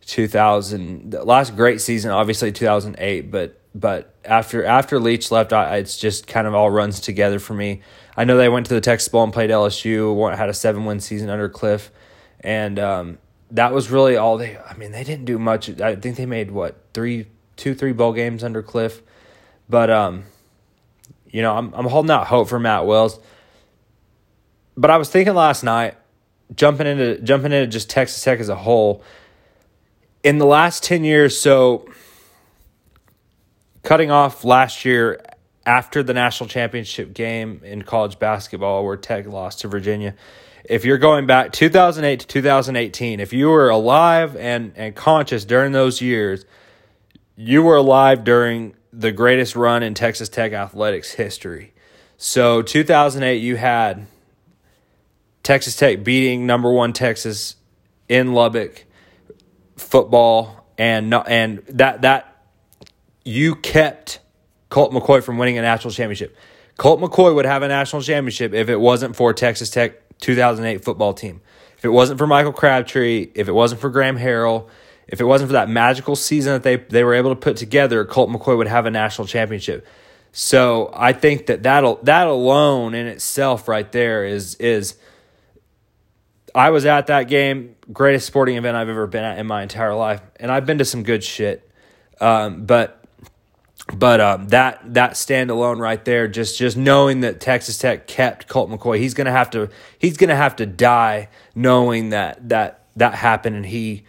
2000. 0.00 1.12
The 1.12 1.24
last 1.24 1.54
great 1.54 1.80
season, 1.80 2.10
obviously 2.10 2.50
2008. 2.50 3.30
But 3.30 3.60
but 3.72 4.14
after 4.24 4.64
after 4.64 4.98
Leach 4.98 5.30
left, 5.30 5.52
I, 5.52 5.76
it's 5.76 5.96
just 5.96 6.26
kind 6.26 6.48
of 6.48 6.54
all 6.54 6.70
runs 6.70 6.98
together 6.98 7.38
for 7.38 7.54
me. 7.54 7.82
I 8.16 8.24
know 8.24 8.36
they 8.36 8.48
went 8.48 8.66
to 8.66 8.74
the 8.74 8.80
Texas 8.80 9.08
Bowl 9.08 9.22
and 9.22 9.32
played 9.32 9.50
LSU. 9.50 10.36
Had 10.36 10.48
a 10.48 10.54
seven 10.54 10.84
win 10.84 10.98
season 10.98 11.30
under 11.30 11.48
Cliff, 11.48 11.92
and 12.40 12.78
um, 12.80 13.18
that 13.52 13.72
was 13.72 13.90
really 13.90 14.16
all 14.16 14.36
they. 14.38 14.58
I 14.58 14.74
mean, 14.74 14.90
they 14.90 15.04
didn't 15.04 15.24
do 15.24 15.38
much. 15.38 15.80
I 15.80 15.94
think 15.94 16.16
they 16.16 16.26
made 16.26 16.50
what 16.50 16.80
three, 16.92 17.28
two, 17.56 17.74
three 17.76 17.92
bowl 17.92 18.12
games 18.12 18.42
under 18.42 18.62
Cliff, 18.62 19.02
but 19.68 19.88
um, 19.88 20.24
you 21.30 21.42
know, 21.42 21.56
I'm 21.56 21.72
I'm 21.74 21.86
holding 21.86 22.10
out 22.10 22.26
hope 22.26 22.48
for 22.48 22.58
Matt 22.58 22.86
Wells. 22.86 23.20
But 24.76 24.90
I 24.90 24.96
was 24.96 25.08
thinking 25.08 25.34
last 25.34 25.62
night, 25.62 25.96
jumping 26.54 26.86
into 26.86 27.20
jumping 27.20 27.52
into 27.52 27.66
just 27.66 27.90
Texas 27.90 28.22
Tech 28.22 28.40
as 28.40 28.48
a 28.48 28.56
whole. 28.56 29.02
In 30.22 30.38
the 30.38 30.46
last 30.46 30.82
ten 30.82 31.04
years, 31.04 31.38
so 31.38 31.86
cutting 33.82 34.10
off 34.10 34.44
last 34.44 34.84
year 34.84 35.20
after 35.66 36.02
the 36.02 36.12
national 36.12 36.48
championship 36.48 37.14
game 37.14 37.60
in 37.64 37.82
college 37.82 38.18
basketball 38.18 38.84
where 38.84 38.96
Tech 38.96 39.26
lost 39.26 39.60
to 39.60 39.68
Virginia. 39.68 40.14
If 40.64 40.84
you're 40.84 40.98
going 40.98 41.26
back 41.26 41.52
2008 41.52 42.20
to 42.20 42.26
2018, 42.26 43.20
if 43.20 43.32
you 43.32 43.48
were 43.48 43.68
alive 43.68 44.36
and, 44.36 44.72
and 44.76 44.94
conscious 44.94 45.44
during 45.44 45.72
those 45.72 46.00
years, 46.00 46.46
you 47.36 47.62
were 47.62 47.76
alive 47.76 48.24
during 48.24 48.74
the 48.92 49.12
greatest 49.12 49.56
run 49.56 49.82
in 49.82 49.94
Texas 49.94 50.28
Tech 50.28 50.52
athletics 50.52 51.12
history. 51.12 51.74
So 52.16 52.62
2008, 52.62 53.36
you 53.36 53.56
had 53.56 54.06
Texas 55.44 55.76
Tech 55.76 56.02
beating 56.02 56.46
number 56.46 56.72
one 56.72 56.92
Texas 56.92 57.54
in 58.08 58.32
Lubbock 58.32 58.84
football, 59.76 60.66
and 60.76 61.14
and 61.14 61.58
that 61.68 62.02
that 62.02 62.42
you 63.24 63.54
kept 63.54 64.18
Colt 64.70 64.92
McCoy 64.92 65.22
from 65.22 65.38
winning 65.38 65.58
a 65.58 65.62
national 65.62 65.92
championship. 65.92 66.36
Colt 66.78 67.00
McCoy 67.00 67.34
would 67.34 67.44
have 67.44 67.62
a 67.62 67.68
national 67.68 68.02
championship 68.02 68.52
if 68.52 68.68
it 68.68 68.80
wasn't 68.80 69.14
for 69.14 69.32
Texas 69.32 69.70
Tech 69.70 70.18
2008 70.18 70.84
football 70.84 71.12
team. 71.12 71.40
If 71.78 71.84
it 71.84 71.90
wasn't 71.90 72.18
for 72.18 72.26
Michael 72.26 72.52
Crabtree, 72.52 73.30
if 73.34 73.46
it 73.46 73.52
wasn't 73.52 73.80
for 73.80 73.90
Graham 73.90 74.18
Harrell, 74.18 74.68
if 75.06 75.20
it 75.20 75.24
wasn't 75.24 75.50
for 75.50 75.52
that 75.52 75.68
magical 75.68 76.16
season 76.16 76.54
that 76.54 76.62
they, 76.62 76.76
they 76.76 77.04
were 77.04 77.14
able 77.14 77.30
to 77.30 77.40
put 77.40 77.58
together, 77.58 78.04
Colt 78.04 78.30
McCoy 78.30 78.56
would 78.56 78.66
have 78.66 78.86
a 78.86 78.90
national 78.90 79.26
championship. 79.26 79.86
So 80.32 80.90
I 80.96 81.12
think 81.12 81.46
that 81.46 81.62
that 81.64 82.04
that 82.04 82.26
alone 82.26 82.94
in 82.94 83.06
itself, 83.06 83.68
right 83.68 83.90
there, 83.92 84.24
is 84.24 84.54
is. 84.56 84.96
I 86.54 86.70
was 86.70 86.86
at 86.86 87.08
that 87.08 87.24
game, 87.24 87.74
greatest 87.92 88.26
sporting 88.26 88.56
event 88.56 88.76
I've 88.76 88.88
ever 88.88 89.06
been 89.06 89.24
at 89.24 89.38
in 89.38 89.46
my 89.46 89.62
entire 89.62 89.94
life, 89.94 90.20
and 90.38 90.50
I've 90.52 90.66
been 90.66 90.78
to 90.78 90.84
some 90.84 91.02
good 91.02 91.24
shit. 91.24 91.68
Um, 92.20 92.64
but 92.64 93.04
but 93.92 94.20
um, 94.20 94.48
that 94.48 94.94
that 94.94 95.12
standalone 95.12 95.78
right 95.78 96.02
there, 96.04 96.28
just 96.28 96.56
just 96.56 96.76
knowing 96.76 97.20
that 97.20 97.40
Texas 97.40 97.76
Tech 97.76 98.06
kept 98.06 98.46
Colt 98.48 98.70
McCoy, 98.70 98.98
he's 98.98 99.14
gonna 99.14 99.32
have 99.32 99.50
to 99.50 99.68
he's 99.98 100.16
gonna 100.16 100.36
have 100.36 100.56
to 100.56 100.66
die 100.66 101.28
knowing 101.54 102.10
that 102.10 102.48
that 102.48 102.84
that 102.96 103.14
happened, 103.14 103.56
and 103.56 103.66
he 103.66 104.04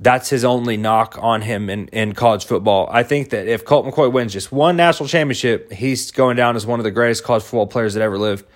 that's 0.00 0.30
his 0.30 0.44
only 0.44 0.76
knock 0.76 1.18
on 1.20 1.42
him 1.42 1.68
in, 1.68 1.86
in 1.88 2.14
college 2.14 2.46
football. 2.46 2.88
I 2.90 3.02
think 3.02 3.30
that 3.30 3.46
if 3.46 3.64
Colt 3.64 3.86
McCoy 3.86 4.10
wins 4.10 4.32
just 4.32 4.50
one 4.50 4.76
national 4.76 5.08
championship, 5.08 5.70
he's 5.72 6.10
going 6.10 6.36
down 6.36 6.56
as 6.56 6.64
one 6.64 6.80
of 6.80 6.84
the 6.84 6.90
greatest 6.90 7.22
college 7.22 7.42
football 7.42 7.66
players 7.66 7.94
that 7.94 8.02
ever 8.02 8.18
lived. 8.18 8.46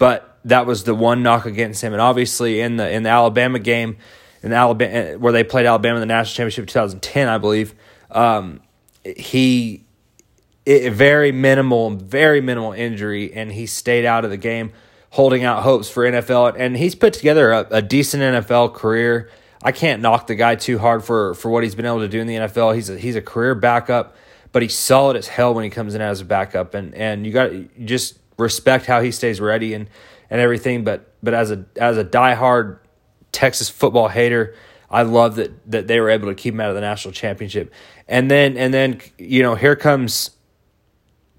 But 0.00 0.36
that 0.44 0.66
was 0.66 0.82
the 0.82 0.96
one 0.96 1.22
knock 1.22 1.46
against 1.46 1.80
him. 1.82 1.92
And 1.92 2.02
obviously 2.02 2.60
in 2.60 2.76
the 2.76 2.90
in 2.90 3.04
the 3.04 3.10
Alabama 3.10 3.60
game, 3.60 3.98
in 4.42 4.52
Alabama 4.52 5.16
where 5.18 5.32
they 5.32 5.44
played 5.44 5.66
Alabama 5.66 5.96
in 5.96 6.00
the 6.00 6.06
national 6.06 6.34
championship 6.34 6.66
2010, 6.66 7.28
I 7.28 7.38
believe, 7.38 7.74
um, 8.10 8.60
he 9.04 9.84
it, 10.66 10.92
very 10.92 11.30
minimal, 11.30 11.90
very 11.90 12.40
minimal 12.40 12.72
injury, 12.72 13.32
and 13.32 13.52
he 13.52 13.66
stayed 13.66 14.04
out 14.04 14.24
of 14.24 14.30
the 14.32 14.36
game, 14.36 14.72
holding 15.10 15.44
out 15.44 15.62
hopes 15.62 15.88
for 15.88 16.04
NFL. 16.04 16.56
And 16.58 16.76
he's 16.76 16.96
put 16.96 17.12
together 17.12 17.52
a, 17.52 17.68
a 17.70 17.82
decent 17.82 18.22
NFL 18.22 18.74
career 18.74 19.30
I 19.62 19.72
can't 19.72 20.00
knock 20.00 20.26
the 20.26 20.34
guy 20.34 20.54
too 20.54 20.78
hard 20.78 21.04
for 21.04 21.34
for 21.34 21.50
what 21.50 21.62
he's 21.62 21.74
been 21.74 21.86
able 21.86 22.00
to 22.00 22.08
do 22.08 22.20
in 22.20 22.26
the 22.26 22.36
NFL. 22.36 22.74
He's 22.74 22.88
a, 22.88 22.98
he's 22.98 23.16
a 23.16 23.22
career 23.22 23.54
backup, 23.54 24.16
but 24.52 24.62
he's 24.62 24.76
solid 24.76 25.16
as 25.16 25.28
hell 25.28 25.52
when 25.52 25.64
he 25.64 25.70
comes 25.70 25.94
in 25.94 26.00
as 26.00 26.20
a 26.20 26.24
backup, 26.24 26.74
and 26.74 26.94
and 26.94 27.26
you 27.26 27.32
got 27.32 27.52
just 27.84 28.18
respect 28.40 28.86
how 28.86 29.00
he 29.00 29.12
stays 29.12 29.40
ready 29.40 29.74
and 29.74 29.88
and 30.30 30.40
everything. 30.40 30.84
But 30.84 31.12
but 31.22 31.34
as 31.34 31.50
a 31.50 31.64
as 31.76 31.96
a 31.96 32.04
diehard 32.04 32.78
Texas 33.32 33.68
football 33.68 34.08
hater, 34.08 34.54
I 34.90 35.02
love 35.02 35.36
that 35.36 35.70
that 35.70 35.86
they 35.86 36.00
were 36.00 36.10
able 36.10 36.28
to 36.28 36.34
keep 36.34 36.54
him 36.54 36.60
out 36.60 36.70
of 36.70 36.74
the 36.74 36.80
national 36.80 37.12
championship. 37.12 37.72
And 38.08 38.30
then 38.30 38.56
and 38.56 38.72
then 38.72 39.00
you 39.18 39.42
know 39.42 39.54
here 39.54 39.76
comes 39.76 40.30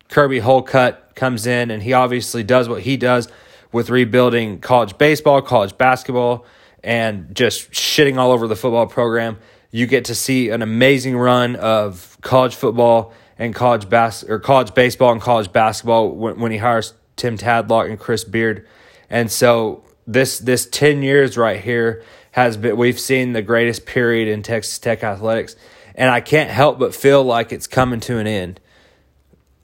Kirby 0.10 0.40
Hocutt 0.40 1.16
comes 1.16 1.46
in 1.46 1.72
and 1.72 1.84
he 1.84 1.94
obviously 1.94 2.44
does 2.44 2.70
what 2.70 2.82
he 2.82 2.98
does 2.98 3.28
with 3.72 3.90
rebuilding 3.90 4.60
college 4.60 4.98
baseball, 4.98 5.42
college 5.42 5.78
basketball 5.78 6.46
and 6.84 7.34
just 7.36 7.72
shitting 7.72 8.18
all 8.18 8.32
over 8.32 8.48
the 8.48 8.56
football 8.56 8.88
program. 8.88 9.38
You 9.72 9.88
get 9.88 10.06
to 10.06 10.16
see 10.16 10.50
an 10.50 10.62
amazing 10.62 11.18
run 11.18 11.56
of 11.56 12.18
college 12.22 12.56
football 12.56 13.14
and 13.42 13.56
college 13.56 13.90
bas- 13.90 14.24
or 14.24 14.40
college 14.40 14.74
baseball 14.74 15.12
and 15.12 15.22
college 15.22 15.52
basketball 15.52 16.12
when, 16.12 16.40
when 16.40 16.52
he 16.52 16.60
hires 16.60 16.94
Tim 17.16 17.38
Tadlock 17.38 17.90
and 17.90 18.00
Chris 18.00 18.24
Beard. 18.24 18.68
And 19.10 19.32
so 19.32 19.84
this 20.08 20.40
this 20.40 20.66
10 20.68 21.02
years 21.02 21.38
right 21.38 21.60
here 21.60 22.04
has 22.32 22.56
been 22.58 22.78
we've 22.78 23.00
seen 23.00 23.34
the 23.34 23.42
greatest 23.42 23.86
period 23.86 24.28
in 24.28 24.44
Texas 24.44 24.78
Tech 24.80 25.04
athletics 25.04 25.56
and 25.96 26.10
I 26.10 26.22
can't 26.22 26.50
help 26.50 26.80
but 26.80 26.96
feel 26.96 27.24
like 27.24 27.52
it's 27.52 27.68
coming 27.68 28.00
to 28.02 28.18
an 28.18 28.28
end. 28.28 28.60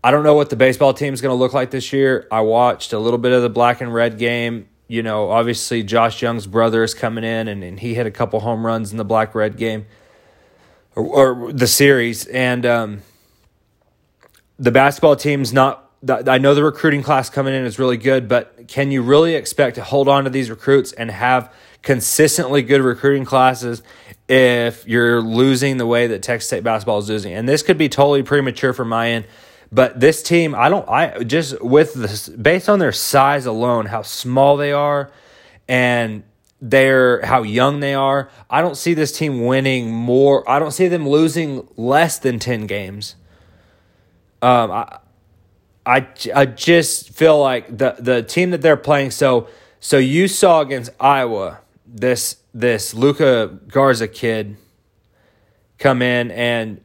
I 0.04 0.12
don't 0.12 0.24
know 0.24 0.36
what 0.36 0.50
the 0.50 0.56
baseball 0.56 0.94
team 0.94 1.14
is 1.14 1.22
going 1.22 1.34
to 1.34 1.40
look 1.40 1.54
like 1.54 1.72
this 1.72 1.94
year. 1.94 2.28
I 2.32 2.42
watched 2.42 2.94
a 2.94 3.00
little 3.00 3.18
bit 3.18 3.32
of 3.32 3.42
the 3.42 3.50
black 3.50 3.82
and 3.82 3.94
red 3.94 4.18
game 4.18 4.68
you 4.88 5.04
know, 5.04 5.32
obviously 5.32 5.84
Josh 5.84 6.22
Jung's 6.22 6.48
brother 6.48 6.82
is 6.82 6.94
coming 6.94 7.26
in, 7.26 7.50
and, 7.50 7.64
and 7.64 7.80
he 7.80 7.94
hit 7.94 8.08
a 8.08 8.12
couple 8.12 8.40
home 8.40 8.66
runs 8.66 8.92
in 8.92 8.98
the 8.98 9.04
black 9.04 9.36
red 9.36 9.58
game 9.58 9.86
or, 10.96 11.04
or 11.06 11.52
the 11.52 11.68
series. 11.68 12.26
And 12.28 12.66
um, 12.66 13.02
the 14.60 14.72
basketball 14.72 15.16
team's 15.16 15.54
not. 15.54 15.84
I 16.08 16.38
know 16.38 16.54
the 16.54 16.64
recruiting 16.64 17.02
class 17.02 17.30
coming 17.30 17.56
in 17.56 17.66
is 17.66 17.80
really 17.80 17.98
good, 17.98 18.28
but 18.28 18.68
can 18.68 18.92
you 18.92 19.02
really 19.02 19.34
expect 19.34 19.76
to 19.76 19.84
hold 19.84 20.08
on 20.08 20.26
to 20.26 20.30
these 20.30 20.50
recruits 20.50 20.92
and 20.94 21.10
have 21.10 21.52
consistently 21.82 22.62
good 22.62 22.82
recruiting 22.82 23.26
classes 23.26 23.82
if 24.30 24.88
you're 24.88 25.22
losing 25.22 25.78
the 25.78 25.88
way 25.88 26.06
that 26.08 26.22
Texas 26.22 26.48
State 26.48 26.64
basketball 26.64 27.00
is 27.00 27.10
losing? 27.10 27.34
And 27.34 27.50
this 27.50 27.64
could 27.64 27.80
be 27.80 27.90
totally 27.90 28.22
premature 28.22 28.74
from 28.74 28.90
my 28.90 29.10
end 29.10 29.26
but 29.72 30.00
this 30.00 30.24
team, 30.24 30.56
I 30.56 30.70
don't, 30.70 30.88
I 30.88 31.24
just 31.24 31.62
with 31.62 31.94
this, 31.94 32.30
based 32.30 32.70
on 32.70 32.80
their 32.80 32.92
size 32.92 33.46
alone, 33.46 33.88
how 33.88 34.02
small 34.02 34.58
they 34.58 34.72
are, 34.72 35.12
and 35.68 36.24
their 36.62 37.24
how 37.26 37.44
young 37.44 37.82
they 37.82 37.94
are, 37.94 38.30
I 38.50 38.62
don't 38.62 38.78
see 38.78 38.94
this 38.94 39.12
team 39.12 39.46
winning 39.46 39.92
more. 39.92 40.50
I 40.50 40.60
don't 40.60 40.72
see 40.72 40.88
them 40.88 41.08
losing 41.08 41.68
less 41.76 42.18
than 42.18 42.40
ten 42.40 42.66
games. 42.66 43.16
Um, 44.42 44.72
I, 44.72 45.00
I, 45.86 46.08
I 46.36 46.46
just 46.46 47.12
feel 47.12 47.40
like 47.40 47.78
the 47.78 47.96
the 47.98 48.22
team 48.22 48.52
that 48.52 48.62
they're 48.62 48.78
playing. 48.78 49.12
So, 49.12 49.48
so 49.80 49.98
you 49.98 50.28
saw 50.28 50.62
against 50.62 50.92
Iowa 51.00 51.60
this 51.86 52.38
this 52.54 52.94
Luka 52.94 53.58
Garza 53.68 54.08
kid 54.08 54.58
come 55.80 56.02
in 56.02 56.32
and 56.32 56.82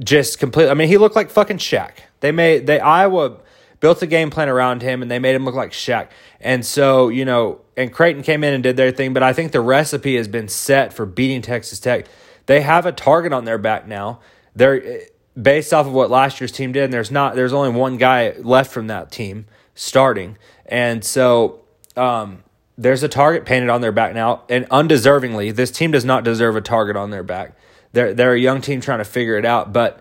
just 0.00 0.38
completely. 0.38 0.70
I 0.70 0.74
mean, 0.74 0.88
he 0.88 0.98
looked 0.98 1.16
like 1.16 1.30
fucking 1.30 1.58
Shaq. 1.58 1.92
They 2.20 2.30
made 2.30 2.66
they 2.66 2.78
Iowa 2.78 3.38
built 3.80 4.02
a 4.02 4.06
game 4.06 4.30
plan 4.30 4.48
around 4.48 4.82
him, 4.82 5.02
and 5.02 5.10
they 5.10 5.18
made 5.18 5.34
him 5.34 5.44
look 5.44 5.54
like 5.54 5.72
Shaq. 5.72 6.08
And 6.40 6.64
so 6.64 7.08
you 7.08 7.24
know, 7.24 7.62
and 7.76 7.92
Creighton 7.92 8.22
came 8.22 8.44
in 8.44 8.52
and 8.52 8.62
did 8.62 8.76
their 8.76 8.90
thing, 8.90 9.12
but 9.12 9.22
I 9.22 9.32
think 9.32 9.52
the 9.52 9.60
recipe 9.60 10.16
has 10.16 10.28
been 10.28 10.48
set 10.48 10.92
for 10.92 11.06
beating 11.06 11.42
Texas 11.42 11.80
Tech. 11.80 12.06
They 12.46 12.60
have 12.60 12.86
a 12.86 12.92
target 12.92 13.32
on 13.32 13.44
their 13.44 13.58
back 13.58 13.88
now. 13.88 14.20
They're 14.54 15.02
based 15.40 15.72
off 15.72 15.86
of 15.86 15.92
what 15.92 16.10
last 16.10 16.40
year's 16.40 16.52
team 16.52 16.72
did. 16.72 16.84
And 16.84 16.92
there's 16.92 17.10
not 17.10 17.34
there's 17.34 17.52
only 17.52 17.70
one 17.70 17.96
guy 17.96 18.34
left 18.38 18.72
from 18.72 18.86
that 18.88 19.10
team 19.10 19.46
starting, 19.74 20.36
and 20.66 21.04
so. 21.04 21.60
Um, 21.96 22.44
there's 22.80 23.02
a 23.02 23.08
target 23.08 23.44
painted 23.44 23.70
on 23.70 23.80
their 23.80 23.90
back 23.90 24.14
now, 24.14 24.44
and 24.48 24.64
undeservingly, 24.68 25.52
this 25.52 25.72
team 25.72 25.90
does 25.90 26.04
not 26.04 26.22
deserve 26.22 26.54
a 26.54 26.60
target 26.60 26.94
on 26.94 27.10
their 27.10 27.24
back. 27.24 27.56
They're 27.92 28.14
they're 28.14 28.34
a 28.34 28.38
young 28.38 28.60
team 28.60 28.80
trying 28.80 28.98
to 28.98 29.04
figure 29.04 29.36
it 29.36 29.44
out, 29.44 29.72
but 29.72 30.00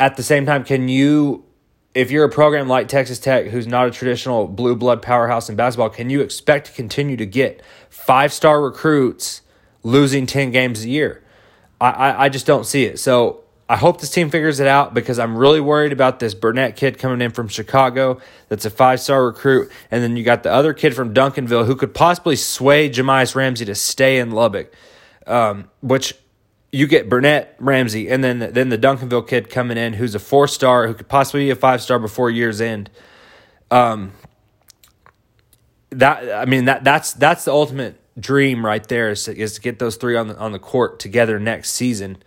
at 0.00 0.16
the 0.16 0.22
same 0.22 0.46
time, 0.46 0.64
can 0.64 0.88
you 0.88 1.44
if 1.96 2.10
you're 2.10 2.26
a 2.26 2.30
program 2.30 2.68
like 2.68 2.88
Texas 2.88 3.18
Tech, 3.18 3.46
who's 3.46 3.66
not 3.66 3.86
a 3.86 3.90
traditional 3.90 4.46
blue 4.46 4.76
blood 4.76 5.00
powerhouse 5.00 5.48
in 5.48 5.56
basketball, 5.56 5.88
can 5.88 6.10
you 6.10 6.20
expect 6.20 6.66
to 6.66 6.72
continue 6.72 7.16
to 7.16 7.24
get 7.24 7.62
five 7.88 8.34
star 8.34 8.60
recruits 8.60 9.40
losing 9.82 10.26
10 10.26 10.50
games 10.50 10.84
a 10.84 10.90
year? 10.90 11.24
I, 11.80 11.90
I, 11.90 12.24
I, 12.24 12.28
just 12.28 12.44
don't 12.44 12.66
see 12.66 12.84
it. 12.84 12.98
So 12.98 13.44
I 13.68 13.76
hope 13.76 14.00
this 14.00 14.10
team 14.10 14.30
figures 14.30 14.60
it 14.60 14.68
out 14.68 14.94
because 14.94 15.18
I'm 15.18 15.36
really 15.36 15.60
worried 15.60 15.92
about 15.92 16.20
this 16.20 16.34
Burnett 16.34 16.76
kid 16.76 16.98
coming 16.98 17.20
in 17.20 17.32
from 17.32 17.48
Chicago 17.48 18.20
that's 18.48 18.64
a 18.64 18.70
five 18.70 19.00
star 19.00 19.26
recruit. 19.26 19.70
And 19.90 20.02
then 20.02 20.16
you 20.16 20.22
got 20.22 20.44
the 20.44 20.52
other 20.52 20.72
kid 20.72 20.94
from 20.94 21.12
Duncanville 21.12 21.66
who 21.66 21.74
could 21.74 21.92
possibly 21.92 22.36
sway 22.36 22.88
Jahmi'us 22.88 23.34
Ramsey 23.34 23.64
to 23.64 23.74
stay 23.74 24.18
in 24.18 24.30
Lubbock, 24.30 24.72
um, 25.26 25.68
which 25.80 26.14
you 26.70 26.86
get 26.86 27.08
Burnett 27.08 27.56
Ramsey, 27.58 28.08
and 28.08 28.22
then 28.22 28.38
then 28.38 28.68
the 28.68 28.78
Duncanville 28.78 29.26
kid 29.26 29.48
coming 29.48 29.78
in, 29.78 29.94
who's 29.94 30.14
a 30.14 30.18
four 30.18 30.46
star, 30.46 30.86
who 30.86 30.94
could 30.94 31.08
possibly 31.08 31.46
be 31.46 31.50
a 31.50 31.56
five 31.56 31.80
star 31.80 31.98
before 31.98 32.30
year's 32.30 32.60
end. 32.60 32.90
Um, 33.70 34.12
that 35.90 36.32
I 36.32 36.44
mean 36.44 36.66
that 36.66 36.84
that's 36.84 37.12
that's 37.14 37.44
the 37.44 37.52
ultimate 37.52 38.00
dream 38.18 38.64
right 38.64 38.86
there 38.88 39.10
is 39.10 39.24
to, 39.24 39.36
is 39.36 39.54
to 39.54 39.60
get 39.60 39.78
those 39.78 39.96
three 39.96 40.16
on 40.16 40.28
the 40.28 40.36
on 40.38 40.52
the 40.52 40.58
court 40.58 40.98
together 40.98 41.40
next 41.40 41.70
season. 41.70 42.18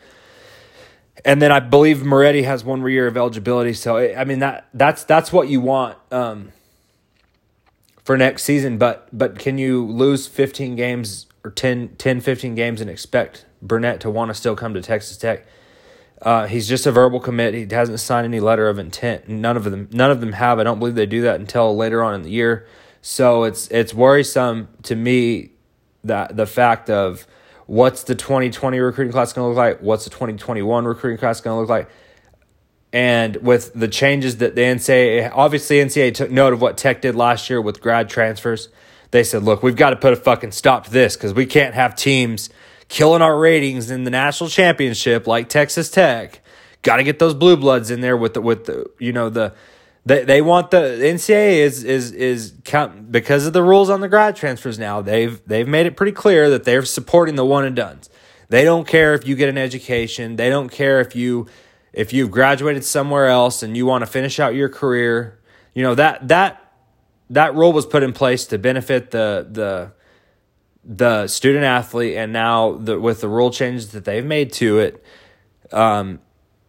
And 1.26 1.42
then 1.42 1.52
I 1.52 1.60
believe 1.60 2.04
Moretti 2.04 2.44
has 2.44 2.64
one 2.64 2.86
year 2.90 3.08
of 3.08 3.18
eligibility, 3.18 3.74
so 3.74 3.98
I 3.98 4.24
mean 4.24 4.40
that 4.40 4.68
that's 4.74 5.04
that's 5.04 5.34
what 5.34 5.50
you 5.50 5.60
want 5.60 5.98
um, 6.12 6.52
for 8.04 8.18
next 8.18 8.44
season. 8.44 8.78
But 8.78 9.10
but 9.12 9.38
can 9.38 9.58
you 9.58 9.86
lose 9.86 10.28
fifteen 10.28 10.76
games 10.76 11.28
or 11.44 11.52
10, 11.52 11.96
10 11.98 12.22
15 12.22 12.56
games 12.56 12.82
and 12.82 12.90
expect 12.90 13.46
Burnett 13.62 14.02
to 14.02 14.10
want 14.10 14.30
to 14.30 14.34
still 14.34 14.56
come 14.56 14.74
to 14.74 14.82
Texas 14.82 15.18
Tech. 15.18 15.46
Uh, 16.22 16.48
he's 16.48 16.68
just 16.68 16.86
a 16.86 16.92
verbal 16.92 17.20
commit. 17.20 17.54
He 17.54 17.66
hasn't 17.70 18.00
signed 18.00 18.26
any 18.26 18.42
letter 18.42 18.68
of 18.68 18.78
intent. 18.78 19.30
None 19.30 19.56
of 19.56 19.64
them, 19.64 19.88
none 19.92 20.12
of 20.12 20.20
them 20.20 20.34
have. 20.34 20.60
I 20.60 20.64
don't 20.64 20.80
believe 20.80 20.96
they 20.96 21.06
do 21.06 21.22
that 21.22 21.40
until 21.40 21.76
later 21.76 22.04
on 22.04 22.14
in 22.14 22.24
the 22.24 22.30
year. 22.30 22.68
So 23.02 23.46
it's 23.46 23.70
it's 23.70 23.94
worrisome 23.94 24.68
to 24.84 24.96
me 24.96 25.52
that 26.04 26.36
the 26.36 26.46
fact 26.46 26.90
of 26.90 27.26
what's 27.70 28.02
the 28.04 28.16
2020 28.16 28.80
recruiting 28.80 29.12
class 29.12 29.32
going 29.32 29.46
to 29.46 29.50
look 29.50 29.58
like, 29.58 29.80
what's 29.80 30.04
the 30.04 30.10
2021 30.10 30.86
recruiting 30.86 31.20
class 31.20 31.40
going 31.40 31.56
to 31.56 31.60
look 31.60 31.70
like, 31.70 31.88
and 32.92 33.36
with 33.38 33.72
the 33.76 33.88
changes 33.88 34.38
that 34.38 34.56
the 34.56 34.62
NCAA, 34.62 35.32
obviously 35.32 35.78
NCAA 35.78 36.16
took 36.16 36.32
note 36.32 36.54
of 36.54 36.62
what 36.62 36.78
Tech 36.78 37.02
did 37.02 37.16
last 37.16 37.48
year 37.48 37.62
with 37.62 37.80
grad 37.80 38.10
transfers. 38.10 38.70
They 39.12 39.24
said, 39.24 39.44
look, 39.44 39.62
we've 39.62 39.76
got 39.76 39.92
to 39.92 39.96
put 39.96 40.14
a 40.14 40.16
fucking 40.16 40.52
stop 40.52 40.86
to 40.86 40.92
this 40.92 41.16
because 41.16 41.34
we 41.34 41.46
can't 41.46 41.76
have 41.76 41.96
teams 41.96 42.50
killing 42.88 43.22
our 43.22 43.38
ratings 43.38 43.92
in 43.92 44.04
the 44.04 44.10
national 44.10 44.50
championship 44.50 45.28
like 45.28 45.48
Texas 45.48 45.92
Tech. 45.92 46.42
Got 46.82 46.98
to 46.98 47.04
get 47.04 47.20
those 47.20 47.36
blue 47.36 47.56
bloods 47.56 47.92
in 47.92 48.02
there 48.02 48.18
with 48.18 48.34
the 48.34 48.42
with 48.42 48.66
the 48.66 48.90
you 48.98 49.14
know 49.14 49.30
the 49.30 49.54
they 50.06 50.24
they 50.24 50.42
want 50.42 50.72
the 50.72 50.78
NCAA 50.78 51.58
is 51.58 51.84
is 51.84 52.12
is 52.12 52.54
count 52.64 53.12
because 53.12 53.46
of 53.46 53.54
the 53.54 53.64
rules 53.64 53.90
on 53.90 54.02
the 54.02 54.08
grad 54.08 54.36
transfers 54.36 54.80
now. 54.80 55.02
They've 55.02 55.42
they've 55.46 55.68
made 55.68 55.86
it 55.86 55.96
pretty 55.96 56.14
clear 56.14 56.50
that 56.50 56.64
they're 56.64 56.86
supporting 56.86 57.36
the 57.36 57.46
one 57.46 57.66
and 57.66 57.76
dones. 57.76 58.10
They 58.50 58.64
don't 58.64 58.88
care 58.88 59.14
if 59.14 59.28
you 59.28 59.36
get 59.36 59.50
an 59.50 59.58
education. 59.58 60.36
They 60.36 60.50
don't 60.50 60.70
care 60.70 61.00
if 61.00 61.16
you 61.16 61.48
if 61.94 62.14
you've 62.14 62.32
graduated 62.32 62.84
somewhere 62.86 63.28
else 63.28 63.62
and 63.62 63.76
you 63.76 63.86
want 63.86 64.02
to 64.04 64.06
finish 64.08 64.40
out 64.40 64.56
your 64.56 64.70
career. 64.70 65.40
You 65.74 65.84
know 65.84 65.96
that 65.96 66.28
that 66.30 66.74
that 67.30 67.56
rule 67.56 67.72
was 67.72 67.86
put 67.86 68.04
in 68.04 68.14
place 68.14 68.48
to 68.48 68.58
benefit 68.58 69.12
the 69.12 69.48
the 69.50 69.92
the 70.84 71.28
student 71.28 71.66
athlete, 71.66 72.18
and 72.18 72.34
now 72.34 72.74
the, 72.74 73.00
with 73.00 73.22
the 73.22 73.28
rule 73.28 73.52
changes 73.52 73.92
that 73.92 74.06
they've 74.06 74.26
made 74.26 74.54
to 74.54 74.80
it, 74.80 75.04
um, 75.72 76.20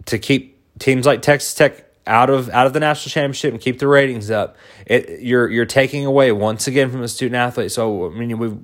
to 0.06 0.18
keep 0.18 0.58
teams 0.78 1.06
like 1.06 1.22
Texas 1.22 1.54
Tech 1.54 1.89
out 2.06 2.30
of 2.30 2.48
out 2.50 2.66
of 2.66 2.72
the 2.72 2.80
national 2.80 3.10
championship 3.10 3.52
and 3.52 3.60
keep 3.60 3.78
the 3.78 3.88
ratings 3.88 4.30
up, 4.30 4.56
it 4.86 5.20
you're 5.20 5.48
you're 5.48 5.66
taking 5.66 6.06
away 6.06 6.32
once 6.32 6.66
again 6.66 6.90
from 6.90 7.00
the 7.00 7.08
student 7.08 7.36
athlete. 7.36 7.72
So 7.72 8.10
I 8.10 8.14
mean, 8.14 8.38
we 8.38 8.56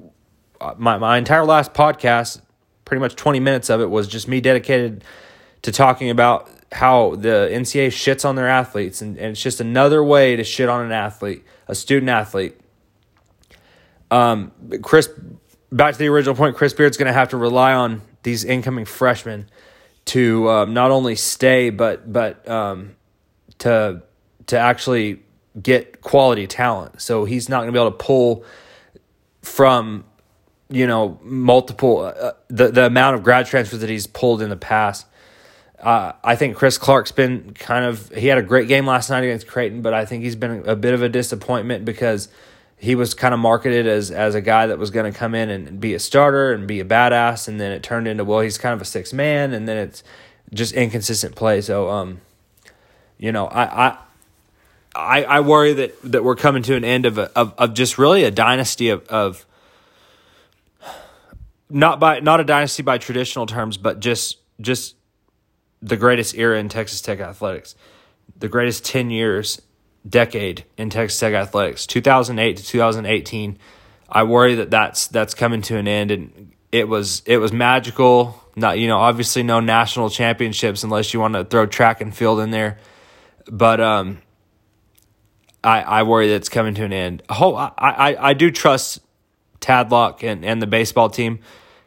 my 0.76 0.98
my 0.98 1.18
entire 1.18 1.44
last 1.44 1.74
podcast, 1.74 2.40
pretty 2.84 3.00
much 3.00 3.16
twenty 3.16 3.40
minutes 3.40 3.70
of 3.70 3.80
it 3.80 3.90
was 3.90 4.08
just 4.08 4.28
me 4.28 4.40
dedicated 4.40 5.04
to 5.62 5.72
talking 5.72 6.10
about 6.10 6.50
how 6.72 7.14
the 7.16 7.48
NCAA 7.52 7.88
shits 7.88 8.24
on 8.24 8.34
their 8.36 8.48
athletes, 8.48 9.00
and, 9.00 9.16
and 9.16 9.32
it's 9.32 9.42
just 9.42 9.60
another 9.60 10.02
way 10.02 10.36
to 10.36 10.44
shit 10.44 10.68
on 10.68 10.84
an 10.84 10.92
athlete, 10.92 11.44
a 11.68 11.74
student 11.74 12.10
athlete. 12.10 12.58
Um, 14.10 14.52
Chris 14.82 15.08
back 15.70 15.92
to 15.92 15.98
the 15.98 16.08
original 16.08 16.34
point, 16.34 16.56
Chris 16.56 16.72
Beard's 16.72 16.96
going 16.96 17.06
to 17.06 17.12
have 17.12 17.28
to 17.30 17.36
rely 17.36 17.72
on 17.72 18.02
these 18.22 18.44
incoming 18.44 18.84
freshmen 18.84 19.48
to 20.06 20.48
um, 20.48 20.74
not 20.74 20.90
only 20.90 21.16
stay 21.16 21.70
but 21.70 22.10
but 22.12 22.48
um, 22.48 22.95
to 23.66 24.02
to 24.46 24.58
actually 24.58 25.20
get 25.60 26.00
quality 26.00 26.46
talent. 26.46 27.00
So 27.00 27.24
he's 27.24 27.48
not 27.48 27.58
going 27.58 27.68
to 27.68 27.72
be 27.72 27.80
able 27.80 27.90
to 27.90 28.04
pull 28.04 28.44
from 29.42 30.04
you 30.68 30.86
know 30.86 31.18
multiple 31.22 32.00
uh, 32.00 32.32
the 32.48 32.68
the 32.68 32.86
amount 32.86 33.16
of 33.16 33.22
grad 33.22 33.46
transfers 33.46 33.80
that 33.80 33.90
he's 33.90 34.06
pulled 34.06 34.42
in 34.42 34.50
the 34.50 34.56
past. 34.56 35.06
Uh, 35.80 36.12
I 36.24 36.36
think 36.36 36.56
Chris 36.56 36.78
Clarke's 36.78 37.12
been 37.12 37.52
kind 37.54 37.84
of 37.84 38.08
he 38.10 38.28
had 38.28 38.38
a 38.38 38.42
great 38.42 38.68
game 38.68 38.86
last 38.86 39.10
night 39.10 39.24
against 39.24 39.46
Creighton, 39.46 39.82
but 39.82 39.92
I 39.92 40.06
think 40.06 40.22
he's 40.22 40.36
been 40.36 40.66
a 40.66 40.76
bit 40.76 40.94
of 40.94 41.02
a 41.02 41.08
disappointment 41.08 41.84
because 41.84 42.28
he 42.78 42.94
was 42.94 43.14
kind 43.14 43.34
of 43.34 43.40
marketed 43.40 43.86
as 43.86 44.10
as 44.10 44.34
a 44.34 44.40
guy 44.40 44.66
that 44.66 44.78
was 44.78 44.90
going 44.90 45.10
to 45.10 45.16
come 45.16 45.34
in 45.34 45.50
and 45.50 45.80
be 45.80 45.94
a 45.94 45.98
starter 45.98 46.52
and 46.52 46.66
be 46.66 46.80
a 46.80 46.84
badass, 46.84 47.48
and 47.48 47.60
then 47.60 47.72
it 47.72 47.82
turned 47.82 48.06
into 48.06 48.24
well, 48.24 48.40
he's 48.40 48.58
kind 48.58 48.74
of 48.74 48.80
a 48.80 48.84
six 48.84 49.12
man, 49.12 49.52
and 49.52 49.66
then 49.68 49.76
it's 49.76 50.02
just 50.54 50.72
inconsistent 50.72 51.34
play. 51.34 51.60
So, 51.60 51.90
um, 51.90 52.20
you 53.18 53.32
know, 53.32 53.46
I 53.46 53.88
I 53.88 53.98
I, 54.94 55.22
I 55.24 55.40
worry 55.40 55.74
that 55.74 55.94
that 56.12 56.24
we're 56.24 56.36
coming 56.36 56.62
to 56.64 56.74
an 56.74 56.84
end 56.84 57.06
of 57.06 57.18
a, 57.18 57.30
of 57.38 57.54
of 57.58 57.74
just 57.74 57.98
really 57.98 58.24
a 58.24 58.30
dynasty 58.30 58.88
of 58.88 59.06
of 59.08 59.46
not 61.68 62.00
by 62.00 62.20
not 62.20 62.40
a 62.40 62.44
dynasty 62.44 62.82
by 62.82 62.98
traditional 62.98 63.46
terms, 63.46 63.76
but 63.76 64.00
just 64.00 64.38
just 64.60 64.96
the 65.82 65.96
greatest 65.96 66.34
era 66.34 66.58
in 66.58 66.68
Texas 66.68 67.00
Tech 67.00 67.20
athletics, 67.20 67.74
the 68.38 68.48
greatest 68.48 68.84
ten 68.84 69.10
years 69.10 69.60
decade 70.08 70.64
in 70.76 70.90
Texas 70.90 71.18
Tech 71.18 71.34
athletics, 71.34 71.86
2008 71.86 72.56
to 72.56 72.64
2018. 72.64 73.58
I 74.08 74.22
worry 74.22 74.54
that 74.56 74.70
that's 74.70 75.08
that's 75.08 75.34
coming 75.34 75.62
to 75.62 75.76
an 75.76 75.88
end, 75.88 76.10
and 76.10 76.52
it 76.72 76.88
was 76.88 77.22
it 77.26 77.38
was 77.38 77.52
magical. 77.52 78.42
Not 78.54 78.78
you 78.78 78.88
know 78.88 78.98
obviously 78.98 79.42
no 79.42 79.60
national 79.60 80.10
championships 80.10 80.84
unless 80.84 81.12
you 81.12 81.20
want 81.20 81.34
to 81.34 81.44
throw 81.44 81.66
track 81.66 82.00
and 82.00 82.16
field 82.16 82.40
in 82.40 82.50
there, 82.50 82.78
but 83.50 83.80
um, 83.80 84.22
I 85.62 85.80
I 85.82 86.02
worry 86.02 86.28
that 86.28 86.34
it's 86.34 86.48
coming 86.48 86.74
to 86.74 86.84
an 86.84 86.92
end. 86.92 87.22
Oh, 87.28 87.54
I 87.54 87.72
I, 87.76 88.28
I 88.30 88.34
do 88.34 88.50
trust 88.50 89.00
Tadlock 89.60 90.22
and 90.22 90.44
and 90.44 90.60
the 90.60 90.66
baseball 90.66 91.10
team 91.10 91.40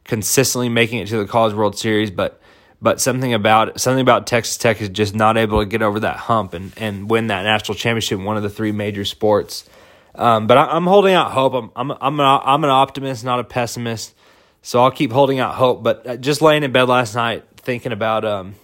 consistently 0.03 0.69
making 0.69 0.99
it 0.99 1.07
to 1.07 1.17
the 1.17 1.25
College 1.25 1.53
World 1.53 1.77
Series, 1.77 2.11
but 2.11 2.41
but 2.81 3.01
something 3.01 3.33
about 3.33 3.79
something 3.79 4.01
about 4.01 4.27
Texas 4.27 4.57
Tech 4.57 4.81
is 4.81 4.89
just 4.89 5.13
not 5.13 5.37
able 5.37 5.59
to 5.59 5.65
get 5.65 5.81
over 5.81 5.99
that 6.01 6.17
hump 6.17 6.53
and, 6.53 6.73
and 6.77 7.09
win 7.09 7.27
that 7.27 7.43
national 7.43 7.75
championship 7.75 8.19
in 8.19 8.25
one 8.25 8.37
of 8.37 8.43
the 8.43 8.49
three 8.49 8.71
major 8.71 9.05
sports. 9.05 9.69
Um, 10.15 10.47
but 10.47 10.57
I, 10.57 10.75
am 10.75 10.85
holding 10.85 11.13
out 11.13 11.31
hope. 11.31 11.53
I'm 11.53 11.71
I'm 11.75 11.91
I'm 12.01 12.19
an, 12.19 12.25
I'm 12.25 12.63
an 12.63 12.69
optimist, 12.69 13.23
not 13.23 13.39
a 13.39 13.43
pessimist. 13.43 14.15
So 14.61 14.83
I'll 14.83 14.91
keep 14.91 15.11
holding 15.11 15.39
out 15.39 15.55
hope. 15.55 15.83
But 15.83 16.07
uh, 16.07 16.17
just 16.17 16.41
laying 16.41 16.63
in 16.63 16.71
bed 16.71 16.89
last 16.89 17.15
night 17.15 17.45
thinking 17.57 17.91
about 17.91 18.25
um, 18.25 18.55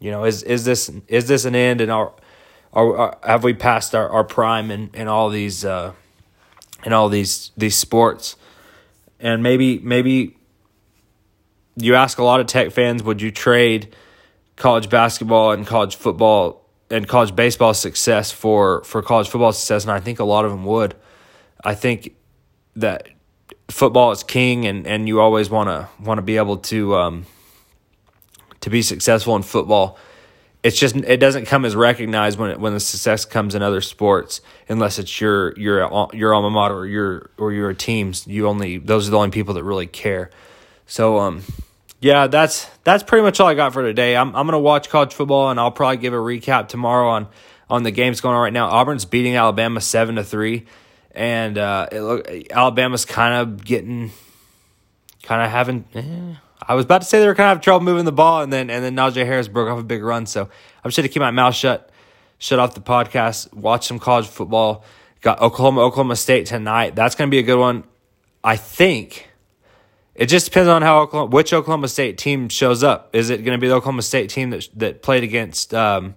you 0.00 0.10
know, 0.10 0.24
is 0.24 0.42
is 0.42 0.64
this 0.64 0.90
is 1.08 1.26
this 1.26 1.44
an 1.44 1.54
end 1.54 1.80
and 1.80 1.90
our, 1.90 2.12
our, 2.72 3.18
have 3.24 3.42
we 3.42 3.54
passed 3.54 3.94
our, 3.94 4.08
our 4.08 4.24
prime 4.24 4.70
in, 4.70 4.90
in 4.94 5.08
all 5.08 5.28
these 5.28 5.64
uh, 5.64 5.92
in 6.84 6.92
all 6.92 7.08
these 7.08 7.50
these 7.56 7.76
sports? 7.76 8.36
And 9.18 9.42
maybe 9.42 9.78
maybe 9.80 10.36
you 11.76 11.94
ask 11.94 12.18
a 12.18 12.24
lot 12.24 12.40
of 12.40 12.46
Tech 12.46 12.70
fans, 12.70 13.02
would 13.02 13.20
you 13.20 13.30
trade 13.30 13.94
college 14.56 14.88
basketball 14.88 15.52
and 15.52 15.66
college 15.66 15.96
football 15.96 16.64
and 16.90 17.06
college 17.08 17.34
baseball 17.34 17.74
success 17.74 18.30
for 18.30 18.84
for 18.84 19.02
college 19.02 19.28
football 19.28 19.52
success? 19.52 19.82
And 19.82 19.92
I 19.92 20.00
think 20.00 20.20
a 20.20 20.24
lot 20.24 20.44
of 20.44 20.52
them 20.52 20.64
would. 20.64 20.94
I 21.64 21.74
think 21.74 22.14
that 22.76 23.08
football 23.68 24.12
is 24.12 24.22
king, 24.22 24.64
and 24.64 24.86
and 24.86 25.08
you 25.08 25.20
always 25.20 25.50
want 25.50 25.68
to 25.68 25.88
want 26.00 26.18
to 26.18 26.22
be 26.22 26.36
able 26.36 26.58
to 26.58 26.94
um, 26.94 27.26
to 28.60 28.70
be 28.70 28.82
successful 28.82 29.36
in 29.36 29.42
football. 29.42 29.98
It's 30.62 30.78
just 30.78 30.96
it 30.96 31.18
doesn't 31.18 31.46
come 31.46 31.64
as 31.64 31.76
recognized 31.76 32.38
when 32.38 32.50
it, 32.50 32.60
when 32.60 32.74
the 32.74 32.80
success 32.80 33.24
comes 33.24 33.54
in 33.54 33.62
other 33.62 33.80
sports 33.80 34.40
unless 34.68 34.98
it's 34.98 35.20
your 35.20 35.56
your 35.56 36.08
your 36.12 36.34
alma 36.34 36.50
mater 36.50 36.74
or 36.74 36.86
your 36.86 37.30
or 37.38 37.52
your 37.52 37.72
teams. 37.74 38.26
You 38.26 38.48
only 38.48 38.78
those 38.78 39.06
are 39.06 39.12
the 39.12 39.16
only 39.18 39.30
people 39.30 39.54
that 39.54 39.64
really 39.64 39.86
care. 39.86 40.30
So 40.86 41.18
um 41.18 41.42
yeah, 42.00 42.26
that's 42.26 42.68
that's 42.84 43.02
pretty 43.02 43.22
much 43.22 43.40
all 43.40 43.46
I 43.46 43.54
got 43.54 43.72
for 43.72 43.82
today. 43.82 44.16
I'm 44.16 44.34
I'm 44.34 44.46
gonna 44.46 44.58
watch 44.58 44.88
college 44.88 45.14
football 45.14 45.50
and 45.50 45.60
I'll 45.60 45.70
probably 45.70 45.98
give 45.98 46.12
a 46.12 46.16
recap 46.16 46.68
tomorrow 46.68 47.08
on 47.08 47.28
on 47.70 47.82
the 47.82 47.90
games 47.90 48.20
going 48.20 48.34
on 48.34 48.42
right 48.42 48.52
now. 48.52 48.68
Auburn's 48.68 49.04
beating 49.04 49.36
Alabama 49.36 49.80
seven 49.80 50.16
to 50.16 50.24
three, 50.24 50.66
and 51.12 51.58
uh, 51.58 51.88
it 51.90 52.00
look 52.00 52.28
Alabama's 52.50 53.04
kind 53.04 53.34
of 53.34 53.64
getting, 53.64 54.10
kind 55.22 55.42
of 55.42 55.50
having. 55.50 55.84
Eh, 55.94 56.34
I 56.68 56.74
was 56.74 56.84
about 56.84 57.00
to 57.00 57.08
say 57.08 57.18
they 57.18 57.26
were 57.26 57.34
kind 57.34 57.56
of 57.56 57.62
trouble 57.62 57.84
moving 57.84 58.04
the 58.04 58.12
ball, 58.12 58.42
and 58.42 58.52
then 58.52 58.70
and 58.70 58.84
then 58.84 58.94
Najee 58.94 59.24
Harris 59.24 59.48
broke 59.48 59.70
off 59.70 59.78
a 59.78 59.82
big 59.82 60.02
run. 60.02 60.26
So 60.26 60.42
I'm 60.42 60.90
just 60.90 60.96
gonna 60.96 61.08
keep 61.08 61.20
my 61.20 61.30
mouth 61.30 61.54
shut, 61.54 61.90
shut 62.38 62.58
off 62.58 62.74
the 62.74 62.80
podcast, 62.80 63.52
watch 63.54 63.86
some 63.86 63.98
college 63.98 64.26
football. 64.26 64.84
Got 65.22 65.40
Oklahoma 65.40 65.80
Oklahoma 65.80 66.14
State 66.16 66.46
tonight. 66.46 66.94
That's 66.94 67.14
gonna 67.14 67.30
be 67.30 67.38
a 67.38 67.42
good 67.42 67.58
one. 67.58 67.84
I 68.44 68.56
think 68.56 69.28
it 70.18 70.26
just 70.26 70.46
depends 70.46 70.68
on 70.68 70.82
how 70.82 71.02
Oklahoma, 71.02 71.30
which 71.30 71.52
Oklahoma 71.52 71.86
State 71.86 72.18
team 72.18 72.48
shows 72.48 72.82
up. 72.82 73.14
Is 73.14 73.30
it 73.30 73.44
going 73.44 73.56
to 73.56 73.60
be 73.60 73.68
the 73.68 73.74
Oklahoma 73.74 74.02
State 74.02 74.30
team 74.30 74.50
that 74.50 74.68
that 74.74 75.00
played 75.00 75.22
against? 75.22 75.72
Um, 75.72 76.16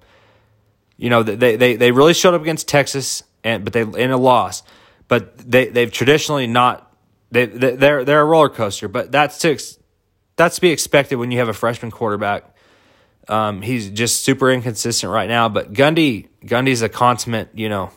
you 0.97 1.11
know, 1.11 1.21
they 1.21 1.55
they 1.55 1.75
they 1.75 1.91
really 1.91 2.15
showed 2.15 2.33
up 2.33 2.41
against 2.41 2.67
Texas, 2.67 3.23
and 3.43 3.63
but 3.63 3.73
they 3.73 3.81
in 3.81 4.09
a 4.09 4.17
loss. 4.17 4.63
But 5.07 5.37
they 5.37 5.67
they've 5.67 5.91
traditionally 5.91 6.47
not 6.47 6.91
they 7.29 7.45
they're 7.45 8.03
they're 8.03 8.21
a 8.21 8.25
roller 8.25 8.49
coaster. 8.49 8.87
But 8.87 9.11
that's 9.11 9.37
to 9.39 9.55
that's 10.41 10.55
to 10.55 10.61
be 10.61 10.71
expected 10.71 11.17
when 11.17 11.29
you 11.31 11.37
have 11.37 11.49
a 11.49 11.53
freshman 11.53 11.91
quarterback. 11.91 12.43
Um, 13.27 13.61
he's 13.61 13.89
just 13.91 14.23
super 14.23 14.51
inconsistent 14.51 15.11
right 15.11 15.29
now. 15.29 15.49
But 15.49 15.71
Gundy 15.71 16.29
Gundy's 16.43 16.81
a 16.81 16.89
consummate. 16.89 17.49
You 17.53 17.69
know, 17.69 17.91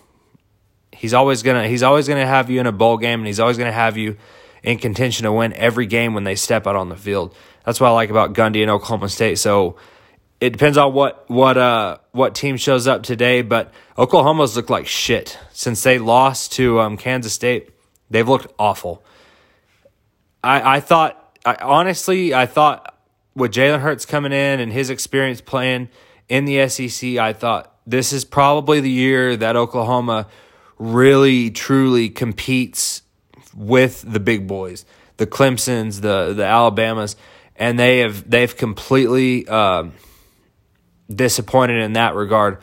he's 0.93 1.15
always 1.15 1.43
gonna 1.43 1.67
he's 1.67 1.83
always 1.83 2.07
gonna 2.07 2.27
have 2.27 2.51
you 2.51 2.61
in 2.61 2.67
a 2.67 2.73
bowl 2.73 2.99
game, 2.99 3.21
and 3.21 3.27
he's 3.27 3.41
always 3.41 3.57
gonna 3.57 3.73
have 3.73 3.97
you 3.97 4.17
in 4.63 4.79
contention 4.79 5.25
to 5.25 5.33
win 5.33 5.55
every 5.55 5.87
game 5.87 6.13
when 6.13 6.25
they 6.25 6.35
step 6.35 6.67
out 6.67 6.77
on 6.77 6.91
the 6.91 6.97
field. 6.97 7.35
That's 7.65 7.81
what 7.81 7.89
I 7.89 7.93
like 7.93 8.11
about 8.11 8.35
Gundy 8.35 8.61
and 8.61 8.71
Oklahoma 8.71 9.09
State. 9.09 9.39
So 9.39 9.77
it 10.41 10.51
depends 10.51 10.77
on 10.77 10.93
what 10.93 11.25
what 11.31 11.57
uh 11.57 11.99
what 12.13 12.35
team 12.35 12.59
shows 12.59 12.87
up 12.87 13.03
today, 13.03 13.41
but 13.41 13.73
Oklahoma's 13.97 14.55
looked 14.55 14.71
like 14.71 14.87
shit 14.87 15.39
since 15.53 15.83
they 15.83 15.99
lost 15.99 16.53
to 16.53 16.81
um, 16.81 16.99
Kansas 16.99 17.33
State. 17.33 17.71
They've 18.11 18.29
looked 18.29 18.53
awful. 18.59 19.03
I 20.43 20.77
I 20.77 20.81
thought 20.81 21.24
I, 21.45 21.57
honestly 21.61 22.35
I 22.35 22.47
thought 22.47 22.99
with 23.35 23.53
Jalen 23.53 23.81
Hurts 23.81 24.07
coming 24.07 24.33
in 24.33 24.61
and 24.61 24.73
his 24.73 24.91
experience 24.91 25.41
playing 25.41 25.89
in 26.29 26.45
the 26.45 26.69
SEC, 26.69 27.17
I 27.17 27.33
thought 27.33 27.75
this 27.87 28.13
is 28.13 28.25
probably 28.25 28.81
the 28.81 28.91
year 28.91 29.37
that 29.37 29.57
Oklahoma 29.57 30.27
really 30.79 31.51
truly 31.51 32.09
competes 32.09 33.03
with 33.55 34.05
the 34.07 34.21
big 34.21 34.47
boys, 34.47 34.85
the 35.19 35.27
Clemsons, 35.27 36.01
the 36.01 36.33
the 36.35 36.45
Alabamas, 36.45 37.17
and 37.57 37.79
they 37.79 37.99
have 37.99 38.29
they've 38.29 38.57
completely 38.57 39.47
uh, 39.47 39.85
disappointed 41.15 41.83
in 41.83 41.93
that 41.95 42.15
regard. 42.15 42.59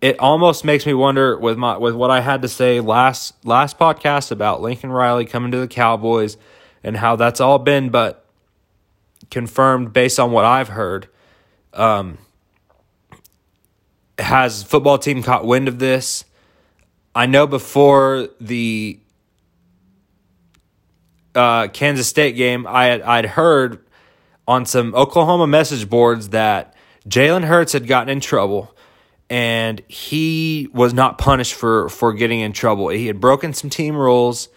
It 0.00 0.18
almost 0.18 0.64
makes 0.64 0.84
me 0.84 0.94
wonder 0.94 1.38
with 1.38 1.56
my 1.56 1.76
with 1.76 1.94
what 1.94 2.10
I 2.10 2.20
had 2.20 2.42
to 2.42 2.48
say 2.48 2.80
last 2.80 3.34
last 3.44 3.78
podcast 3.78 4.30
about 4.30 4.60
Lincoln 4.60 4.90
Riley 4.90 5.24
coming 5.24 5.50
to 5.52 5.58
the 5.58 5.68
Cowboys 5.68 6.36
and 6.82 6.96
how 6.96 7.16
that's 7.16 7.40
all 7.40 7.58
been 7.58 7.90
but 7.90 8.24
confirmed 9.30 9.92
based 9.92 10.18
on 10.18 10.32
what 10.32 10.44
I've 10.44 10.68
heard. 10.68 11.08
Um, 11.72 12.18
has 14.18 14.62
football 14.62 14.98
team 14.98 15.22
caught 15.22 15.46
wind 15.46 15.68
of 15.68 15.78
this? 15.78 16.24
I 17.14 17.26
know 17.26 17.46
before 17.46 18.28
the 18.40 18.98
uh, 21.34 21.68
Kansas 21.68 22.08
State 22.08 22.36
game, 22.36 22.66
I 22.66 22.86
had, 22.86 23.02
I'd 23.02 23.26
heard 23.26 23.84
on 24.46 24.66
some 24.66 24.94
Oklahoma 24.94 25.46
message 25.46 25.88
boards 25.88 26.30
that 26.30 26.74
Jalen 27.08 27.44
Hurts 27.44 27.72
had 27.72 27.86
gotten 27.86 28.08
in 28.08 28.20
trouble 28.20 28.74
and 29.32 29.80
he 29.88 30.68
was 30.74 30.92
not 30.92 31.16
punished 31.16 31.54
for, 31.54 31.88
for 31.88 32.12
getting 32.12 32.40
in 32.40 32.52
trouble. 32.52 32.88
He 32.88 33.06
had 33.06 33.18
broken 33.18 33.54
some 33.54 33.70
team 33.70 33.96
rules, 33.96 34.48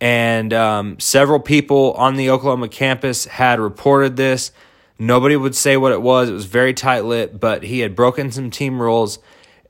and 0.00 0.52
um, 0.52 0.98
several 0.98 1.40
people 1.40 1.92
on 1.92 2.16
the 2.16 2.30
Oklahoma 2.30 2.68
campus 2.68 3.24
had 3.24 3.60
reported 3.60 4.16
this. 4.16 4.52
Nobody 4.98 5.36
would 5.36 5.54
say 5.54 5.76
what 5.76 5.92
it 5.92 6.02
was. 6.02 6.28
It 6.28 6.32
was 6.32 6.46
very 6.46 6.74
tight 6.74 7.04
lit, 7.04 7.40
but 7.40 7.62
he 7.62 7.80
had 7.80 7.96
broken 7.96 8.30
some 8.30 8.50
team 8.50 8.80
rules 8.80 9.18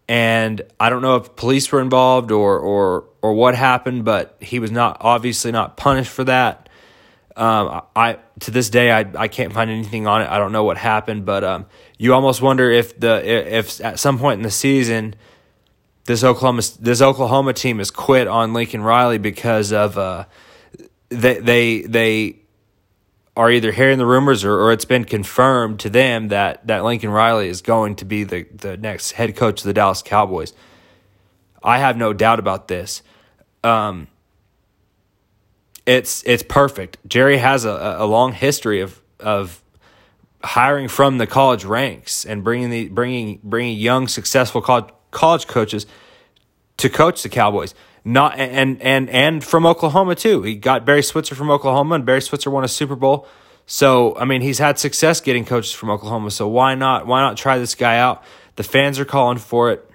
and 0.09 0.61
I 0.79 0.91
don't 0.91 1.03
know 1.03 1.17
if 1.17 1.35
police 1.37 1.71
were 1.73 1.81
involved 1.81 2.31
or 2.31 2.59
or 2.59 3.05
or 3.23 3.33
what 3.35 3.55
happened, 3.55 4.05
but 4.05 4.37
he 4.41 4.59
was 4.59 4.71
not 4.71 4.99
obviously 5.01 5.51
not 5.51 5.77
punished 5.77 6.11
for 6.11 6.25
that. 6.25 6.69
Um, 7.37 7.83
I 7.97 8.19
to 8.41 8.51
this 8.51 8.69
day 8.69 8.93
I, 8.93 9.07
I 9.17 9.29
can't 9.29 9.53
find 9.53 9.71
anything 9.71 10.07
on 10.07 10.23
it. 10.23 10.29
I 10.29 10.39
don't 10.39 10.53
know 10.53 10.65
what 10.65 10.77
happened, 10.77 11.25
but 11.25 11.43
um, 11.43 11.67
you 11.99 12.13
almost 12.13 12.43
wonder 12.43 12.71
if 12.71 12.99
the 12.99 13.57
if 13.59 13.83
at 13.83 13.99
some 13.99 14.19
point 14.19 14.39
in 14.39 14.43
the 14.43 14.51
season 14.51 15.15
this 16.05 16.23
Oklahoma 16.23 16.62
this 16.81 17.01
Oklahoma 17.01 17.53
team 17.53 17.79
has 17.79 17.90
quit 17.90 18.27
on 18.27 18.53
Lincoln 18.53 18.83
Riley 18.83 19.19
because 19.19 19.73
of 19.73 19.97
uh, 19.99 20.27
they 21.09 21.38
they 21.38 21.83
they 21.83 22.38
are 23.37 23.51
either 23.51 23.73
hearing 23.73 23.99
the 23.99 24.07
rumors 24.07 24.45
or, 24.45 24.55
or 24.55 24.73
it's 24.73 24.85
been 24.85 25.05
confirmed 25.05 25.81
to 25.81 25.90
them 25.90 26.29
that, 26.29 26.64
that 26.69 26.85
Lincoln 26.85 27.11
Riley 27.11 27.49
is 27.49 27.62
going 27.62 27.97
to 27.97 28.05
be 28.05 28.23
the, 28.23 28.45
the 28.45 28.77
next 28.77 29.12
head 29.12 29.35
coach 29.35 29.61
of 29.61 29.67
the 29.67 29.73
Dallas 29.73 30.03
Cowboys. 30.03 30.53
I 31.62 31.79
have 31.79 31.97
no 31.97 32.12
doubt 32.12 32.38
about 32.38 32.69
this. 32.69 33.03
Um, 33.64 34.07
it's 35.87 36.23
it's 36.25 36.43
perfect. 36.43 36.99
Jerry 37.07 37.38
has 37.38 37.64
a, 37.64 37.97
a 37.99 38.07
long 38.07 38.33
history 38.33 38.81
of 38.81 39.01
of 39.21 39.62
hiring 40.43 40.88
from 40.88 41.19
the 41.19 41.27
college 41.27 41.64
ranks 41.64 42.25
and 42.25 42.45
bringing 42.45 42.71
the 42.71 42.88
bringing 42.88 43.40
bringing 43.43 43.77
young 43.79 44.09
successful 44.09 44.61
college 44.61 44.93
college 45.14 45.46
coaches 45.46 45.87
to 46.77 46.90
coach 46.90 47.22
the 47.22 47.29
Cowboys 47.31 47.74
not 48.05 48.38
and 48.38 48.81
and 48.83 49.09
and 49.09 49.42
from 49.42 49.64
Oklahoma 49.64 50.14
too. 50.14 50.42
He 50.42 50.57
got 50.57 50.85
Barry 50.85 51.03
Switzer 51.03 51.35
from 51.35 51.50
Oklahoma, 51.50 51.94
and 51.94 52.05
Barry 52.05 52.20
Switzer 52.20 52.50
won 52.50 52.62
a 52.62 52.68
Super 52.68 52.96
Bowl. 52.96 53.27
So 53.66 54.14
I 54.16 54.27
mean, 54.27 54.42
he's 54.42 54.59
had 54.59 54.79
success 54.79 55.20
getting 55.20 55.44
coaches 55.44 55.72
from 55.72 55.90
Oklahoma. 55.90 56.31
So 56.31 56.46
why 56.46 56.74
not 56.74 57.07
why 57.07 57.22
not 57.22 57.38
try 57.38 57.59
this 57.59 57.74
guy 57.74 57.96
out? 57.98 58.22
The 58.57 58.62
fans 58.62 58.98
are 58.98 59.07
calling 59.07 59.38
for 59.38 59.72
it. 59.72 59.90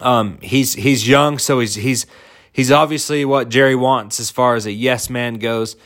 Um, 0.00 0.38
he's 0.40 0.72
he's 0.72 1.06
young, 1.06 1.38
so 1.38 1.60
he's 1.60 1.74
he's 1.74 2.06
he's 2.50 2.72
obviously 2.72 3.26
what 3.26 3.50
Jerry 3.50 3.74
wants 3.74 4.20
as 4.20 4.30
far 4.30 4.54
as 4.54 4.64
a 4.64 4.72
yes 4.72 5.10
man 5.10 5.34
goes. 5.34 5.76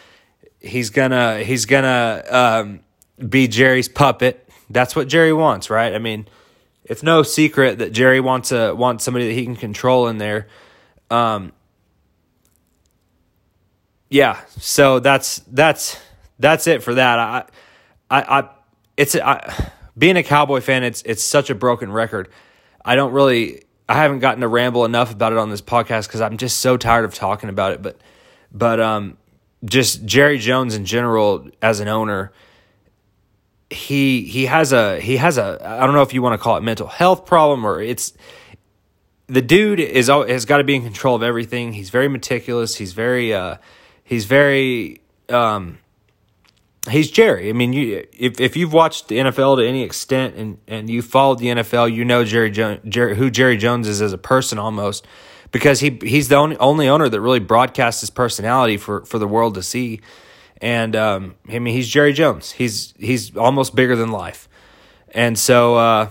He's 0.60 0.90
gonna 0.90 1.42
he's 1.42 1.66
gonna 1.66 2.22
um, 2.30 2.80
be 3.28 3.48
Jerry's 3.48 3.88
puppet. 3.88 4.48
That's 4.70 4.94
what 4.94 5.08
Jerry 5.08 5.32
wants, 5.32 5.70
right? 5.70 5.92
I 5.92 5.98
mean, 5.98 6.28
it's 6.84 7.02
no 7.02 7.22
secret 7.22 7.78
that 7.78 7.92
Jerry 7.92 8.20
wants 8.20 8.52
a 8.52 8.74
wants 8.74 9.04
somebody 9.04 9.28
that 9.28 9.34
he 9.34 9.44
can 9.44 9.56
control 9.56 10.08
in 10.08 10.18
there. 10.18 10.48
Um, 11.10 11.52
yeah, 14.10 14.40
so 14.58 14.98
that's 14.98 15.38
that's 15.50 15.98
that's 16.38 16.66
it 16.66 16.82
for 16.82 16.94
that. 16.94 17.18
I, 17.18 17.44
I, 18.10 18.40
I 18.40 18.48
it's 18.96 19.16
I, 19.16 19.70
being 19.96 20.16
a 20.16 20.22
Cowboy 20.22 20.60
fan. 20.60 20.84
It's 20.84 21.02
it's 21.02 21.22
such 21.22 21.50
a 21.50 21.54
broken 21.54 21.92
record. 21.92 22.28
I 22.84 22.96
don't 22.96 23.12
really. 23.12 23.62
I 23.88 23.94
haven't 23.94 24.20
gotten 24.20 24.40
to 24.40 24.48
ramble 24.48 24.84
enough 24.84 25.12
about 25.12 25.32
it 25.32 25.38
on 25.38 25.50
this 25.50 25.60
podcast 25.60 26.06
because 26.06 26.20
I'm 26.20 26.36
just 26.36 26.58
so 26.58 26.76
tired 26.76 27.04
of 27.04 27.14
talking 27.14 27.48
about 27.48 27.72
it. 27.72 27.82
But 27.82 27.98
but 28.52 28.80
um, 28.80 29.16
just 29.64 30.04
Jerry 30.04 30.38
Jones 30.38 30.74
in 30.74 30.84
general 30.84 31.48
as 31.60 31.80
an 31.80 31.88
owner, 31.88 32.32
he 33.72 34.22
he 34.22 34.46
has 34.46 34.72
a 34.72 35.00
he 35.00 35.16
has 35.16 35.38
a 35.38 35.58
I 35.64 35.84
don't 35.86 35.94
know 35.94 36.02
if 36.02 36.14
you 36.14 36.22
want 36.22 36.38
to 36.38 36.42
call 36.42 36.56
it 36.56 36.62
mental 36.62 36.86
health 36.86 37.24
problem 37.24 37.64
or 37.66 37.80
it's 37.80 38.12
the 39.26 39.42
dude 39.42 39.80
is 39.80 40.08
has 40.08 40.44
got 40.44 40.58
to 40.58 40.64
be 40.64 40.74
in 40.74 40.82
control 40.82 41.16
of 41.16 41.22
everything. 41.22 41.72
He's 41.72 41.90
very 41.90 42.08
meticulous. 42.08 42.76
He's 42.76 42.92
very 42.92 43.32
uh, 43.32 43.56
he's 44.04 44.26
very 44.26 45.00
um, 45.28 45.78
he's 46.90 47.10
Jerry. 47.10 47.48
I 47.48 47.52
mean, 47.52 47.72
you 47.72 48.06
if 48.12 48.40
if 48.40 48.56
you've 48.56 48.72
watched 48.72 49.08
the 49.08 49.18
NFL 49.18 49.58
to 49.58 49.66
any 49.66 49.82
extent 49.82 50.36
and 50.36 50.58
and 50.66 50.90
you 50.90 51.02
followed 51.02 51.38
the 51.38 51.46
NFL, 51.46 51.94
you 51.94 52.04
know 52.04 52.24
Jerry 52.24 52.50
Jones, 52.50 52.80
Jerry, 52.86 53.16
who 53.16 53.30
Jerry 53.30 53.56
Jones 53.56 53.88
is 53.88 54.02
as 54.02 54.12
a 54.12 54.18
person 54.18 54.58
almost 54.58 55.06
because 55.50 55.80
he 55.80 55.98
he's 56.02 56.28
the 56.28 56.36
only, 56.36 56.56
only 56.58 56.88
owner 56.88 57.08
that 57.08 57.20
really 57.20 57.40
broadcasts 57.40 58.00
his 58.00 58.10
personality 58.10 58.76
for 58.76 59.04
for 59.04 59.18
the 59.18 59.28
world 59.28 59.54
to 59.54 59.62
see. 59.62 60.00
And 60.62 60.94
um, 60.94 61.34
I 61.48 61.58
mean, 61.58 61.74
he's 61.74 61.88
Jerry 61.88 62.12
Jones. 62.12 62.52
He's 62.52 62.94
he's 62.96 63.36
almost 63.36 63.74
bigger 63.74 63.96
than 63.96 64.12
life. 64.12 64.48
And 65.12 65.36
so 65.36 65.74
uh, 65.74 66.10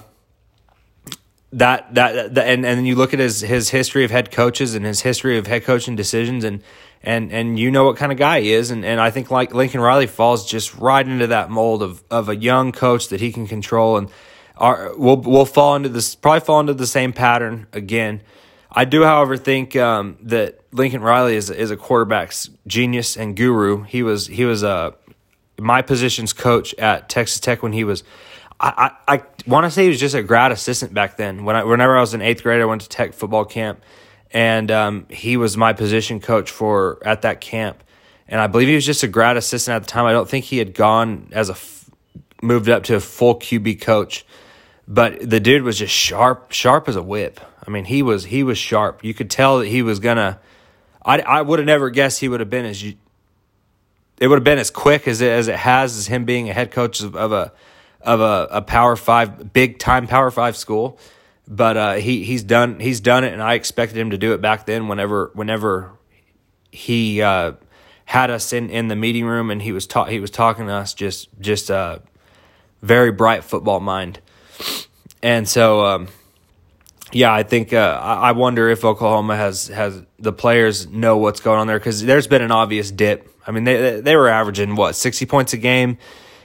that, 1.53 1.95
that 1.95 2.35
that 2.35 2.47
and 2.47 2.65
and 2.65 2.85
you 2.85 2.95
look 2.95 3.13
at 3.13 3.19
his 3.19 3.39
his 3.39 3.69
history 3.69 4.03
of 4.03 4.11
head 4.11 4.29
coaches 4.29 4.75
and 4.75 4.85
his 4.85 5.01
history 5.01 5.37
of 5.37 5.47
head 5.47 5.63
coaching 5.63 5.95
decisions 5.95 6.43
and 6.43 6.61
and 7.01 7.31
and 7.31 7.57
you 7.57 7.71
know 7.71 7.85
what 7.85 7.95
kind 7.95 8.11
of 8.11 8.17
guy 8.17 8.41
he 8.41 8.51
is 8.51 8.71
and 8.71 8.83
and 8.83 8.99
I 8.99 9.09
think 9.09 9.31
like 9.31 9.53
Lincoln 9.53 9.79
Riley 9.79 10.05
falls 10.05 10.45
just 10.45 10.75
right 10.75 11.07
into 11.07 11.27
that 11.27 11.49
mold 11.49 11.81
of 11.81 12.03
of 12.11 12.27
a 12.27 12.35
young 12.35 12.73
coach 12.73 13.07
that 13.07 13.21
he 13.21 13.31
can 13.31 13.47
control 13.47 13.97
and 13.97 14.09
our 14.57 14.93
we'll 14.97 15.17
we'll 15.17 15.45
fall 15.45 15.75
into 15.75 15.89
this 15.89 16.13
probably 16.13 16.41
fall 16.41 16.59
into 16.59 16.73
the 16.73 16.87
same 16.87 17.13
pattern 17.13 17.67
again. 17.73 18.21
I 18.71 18.85
do, 18.85 19.03
however, 19.03 19.35
think 19.37 19.75
um, 19.75 20.17
that 20.21 20.59
Lincoln 20.71 21.01
Riley 21.01 21.35
is 21.35 21.49
is 21.49 21.71
a 21.71 21.77
quarterback's 21.77 22.49
genius 22.67 23.17
and 23.17 23.35
guru. 23.35 23.83
He 23.83 24.03
was 24.03 24.27
he 24.27 24.45
was 24.45 24.63
a 24.63 24.69
uh, 24.69 24.91
my 25.59 25.81
position's 25.81 26.33
coach 26.33 26.73
at 26.75 27.09
Texas 27.09 27.39
Tech 27.39 27.61
when 27.61 27.73
he 27.73 27.83
was 27.83 28.03
I, 28.61 28.91
I, 29.07 29.15
I 29.15 29.23
want 29.47 29.65
to 29.65 29.71
say 29.71 29.83
he 29.83 29.89
was 29.89 29.99
just 29.99 30.13
a 30.13 30.21
grad 30.21 30.51
assistant 30.51 30.93
back 30.93 31.17
then. 31.17 31.45
When 31.45 31.55
I, 31.55 31.63
whenever 31.63 31.97
I 31.97 32.01
was 32.01 32.13
in 32.13 32.21
eighth 32.21 32.43
grade, 32.43 32.61
I 32.61 32.65
went 32.65 32.81
to 32.81 32.89
tech 32.89 33.13
football 33.13 33.43
camp, 33.43 33.81
and 34.31 34.69
um, 34.69 35.07
he 35.09 35.35
was 35.35 35.57
my 35.57 35.73
position 35.73 36.19
coach 36.19 36.51
for 36.51 36.99
at 37.03 37.23
that 37.23 37.41
camp. 37.41 37.83
And 38.27 38.39
I 38.39 38.47
believe 38.47 38.67
he 38.67 38.75
was 38.75 38.85
just 38.85 39.03
a 39.03 39.07
grad 39.07 39.35
assistant 39.35 39.75
at 39.75 39.81
the 39.81 39.87
time. 39.87 40.05
I 40.05 40.11
don't 40.11 40.29
think 40.29 40.45
he 40.45 40.59
had 40.59 40.73
gone 40.75 41.29
as 41.31 41.49
a 41.49 41.57
moved 42.43 42.69
up 42.69 42.83
to 42.83 42.95
a 42.95 42.99
full 42.99 43.35
QB 43.35 43.81
coach, 43.81 44.25
but 44.91 45.29
the 45.29 45.39
dude 45.39 45.63
was 45.63 45.79
just 45.79 45.93
sharp, 45.93 46.51
sharp 46.51 46.89
as 46.89 46.97
a 46.97 47.01
whip. 47.01 47.39
I 47.65 47.71
mean, 47.71 47.85
he 47.85 48.03
was 48.03 48.25
he 48.25 48.43
was 48.43 48.57
sharp. 48.57 49.05
You 49.05 49.13
could 49.13 49.29
tell 49.29 49.59
that 49.59 49.67
he 49.67 49.81
was 49.81 49.99
gonna. 49.99 50.41
I 51.03 51.19
I 51.19 51.41
would 51.41 51.59
have 51.59 51.65
never 51.65 51.89
guessed 51.89 52.19
he 52.19 52.27
would 52.27 52.41
have 52.41 52.49
been 52.49 52.65
as. 52.65 52.83
It 52.83 54.27
would 54.27 54.35
have 54.35 54.43
been 54.43 54.59
as 54.59 54.69
quick 54.69 55.07
as 55.07 55.21
it, 55.21 55.31
as 55.31 55.47
it 55.47 55.55
has 55.55 55.97
as 55.97 56.07
him 56.07 56.25
being 56.25 56.49
a 56.49 56.53
head 56.53 56.71
coach 56.71 56.99
of, 56.99 57.15
of 57.15 57.31
a 57.31 57.53
of 58.01 58.19
a, 58.19 58.49
a 58.51 58.61
Power 58.61 58.97
Five, 58.97 59.53
big 59.53 59.79
time 59.79 60.07
Power 60.07 60.29
Five 60.29 60.57
school. 60.57 60.99
But 61.47 61.77
uh, 61.77 61.93
he 61.93 62.25
he's 62.25 62.43
done 62.43 62.81
he's 62.81 62.99
done 62.99 63.23
it, 63.23 63.31
and 63.31 63.41
I 63.41 63.53
expected 63.53 63.97
him 63.97 64.09
to 64.09 64.17
do 64.17 64.33
it 64.33 64.41
back 64.41 64.65
then. 64.65 64.89
Whenever 64.89 65.31
whenever 65.33 65.93
he 66.69 67.21
uh, 67.21 67.53
had 68.03 68.29
us 68.29 68.51
in, 68.51 68.69
in 68.69 68.89
the 68.89 68.97
meeting 68.97 69.25
room, 69.25 69.49
and 69.51 69.61
he 69.61 69.71
was 69.71 69.87
ta- 69.87 70.05
he 70.05 70.19
was 70.19 70.31
talking 70.31 70.67
to 70.67 70.73
us, 70.73 70.93
just 70.93 71.29
just 71.39 71.69
a 71.69 71.75
uh, 71.75 71.99
very 72.81 73.13
bright 73.13 73.45
football 73.45 73.79
mind. 73.79 74.19
And 75.23 75.47
so, 75.47 75.85
um, 75.85 76.07
yeah, 77.11 77.33
I 77.33 77.43
think 77.43 77.73
uh, 77.73 77.99
I 78.01 78.31
wonder 78.31 78.69
if 78.69 78.83
Oklahoma 78.85 79.35
has 79.35 79.67
has 79.67 80.01
the 80.17 80.33
players 80.33 80.87
know 80.87 81.17
what's 81.17 81.39
going 81.39 81.59
on 81.59 81.67
there 81.67 81.79
because 81.79 82.03
there's 82.03 82.27
been 82.27 82.41
an 82.41 82.51
obvious 82.51 82.89
dip. 82.91 83.27
I 83.45 83.51
mean, 83.51 83.63
they 83.63 84.01
they 84.01 84.15
were 84.15 84.29
averaging 84.29 84.75
what 84.75 84.95
sixty 84.95 85.25
points 85.25 85.53
a 85.53 85.57
game 85.57 85.97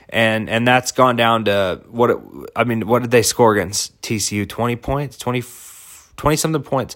and 0.09 0.49
and 0.49 0.67
that's 0.67 0.91
gone 0.91 1.15
down 1.15 1.45
to 1.45 1.81
what 1.89 2.09
it, 2.09 2.17
I 2.55 2.63
mean. 2.63 2.87
What 2.87 3.01
did 3.01 3.11
they 3.11 3.21
score 3.21 3.53
against 3.53 3.99
TCU? 4.01 4.47
Twenty 4.47 4.75
points, 4.75 5.17
20, 5.17 5.43
20 6.15 6.35
something 6.37 6.63
points. 6.63 6.95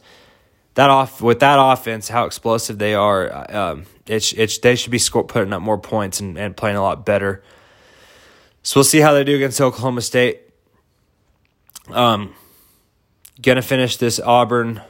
That 0.76 0.90
off 0.90 1.22
with 1.22 1.42
that 1.42 1.58
offense, 1.60 2.08
how 2.08 2.26
explosive 2.26 2.78
they 2.78 2.94
are. 2.94 3.52
Um, 3.54 3.86
it's 4.08 4.32
it's 4.34 4.58
they 4.60 4.76
should 4.76 4.92
be 4.92 5.00
score, 5.00 5.26
putting 5.26 5.52
up 5.52 5.62
more 5.62 5.78
points 5.78 6.22
and, 6.22 6.38
and 6.38 6.56
playing 6.56 6.78
a 6.78 6.82
lot 6.82 7.06
better. 7.06 7.44
So 8.64 8.80
we'll 8.80 8.86
see 8.86 9.00
how 9.00 9.14
they 9.14 9.24
do 9.24 9.36
against 9.36 9.60
Oklahoma 9.60 10.02
State. 10.02 10.42
Um, 11.94 12.36
gonna 13.42 13.62
finish 13.62 13.98
this 13.98 14.20
Auburn 14.20 14.82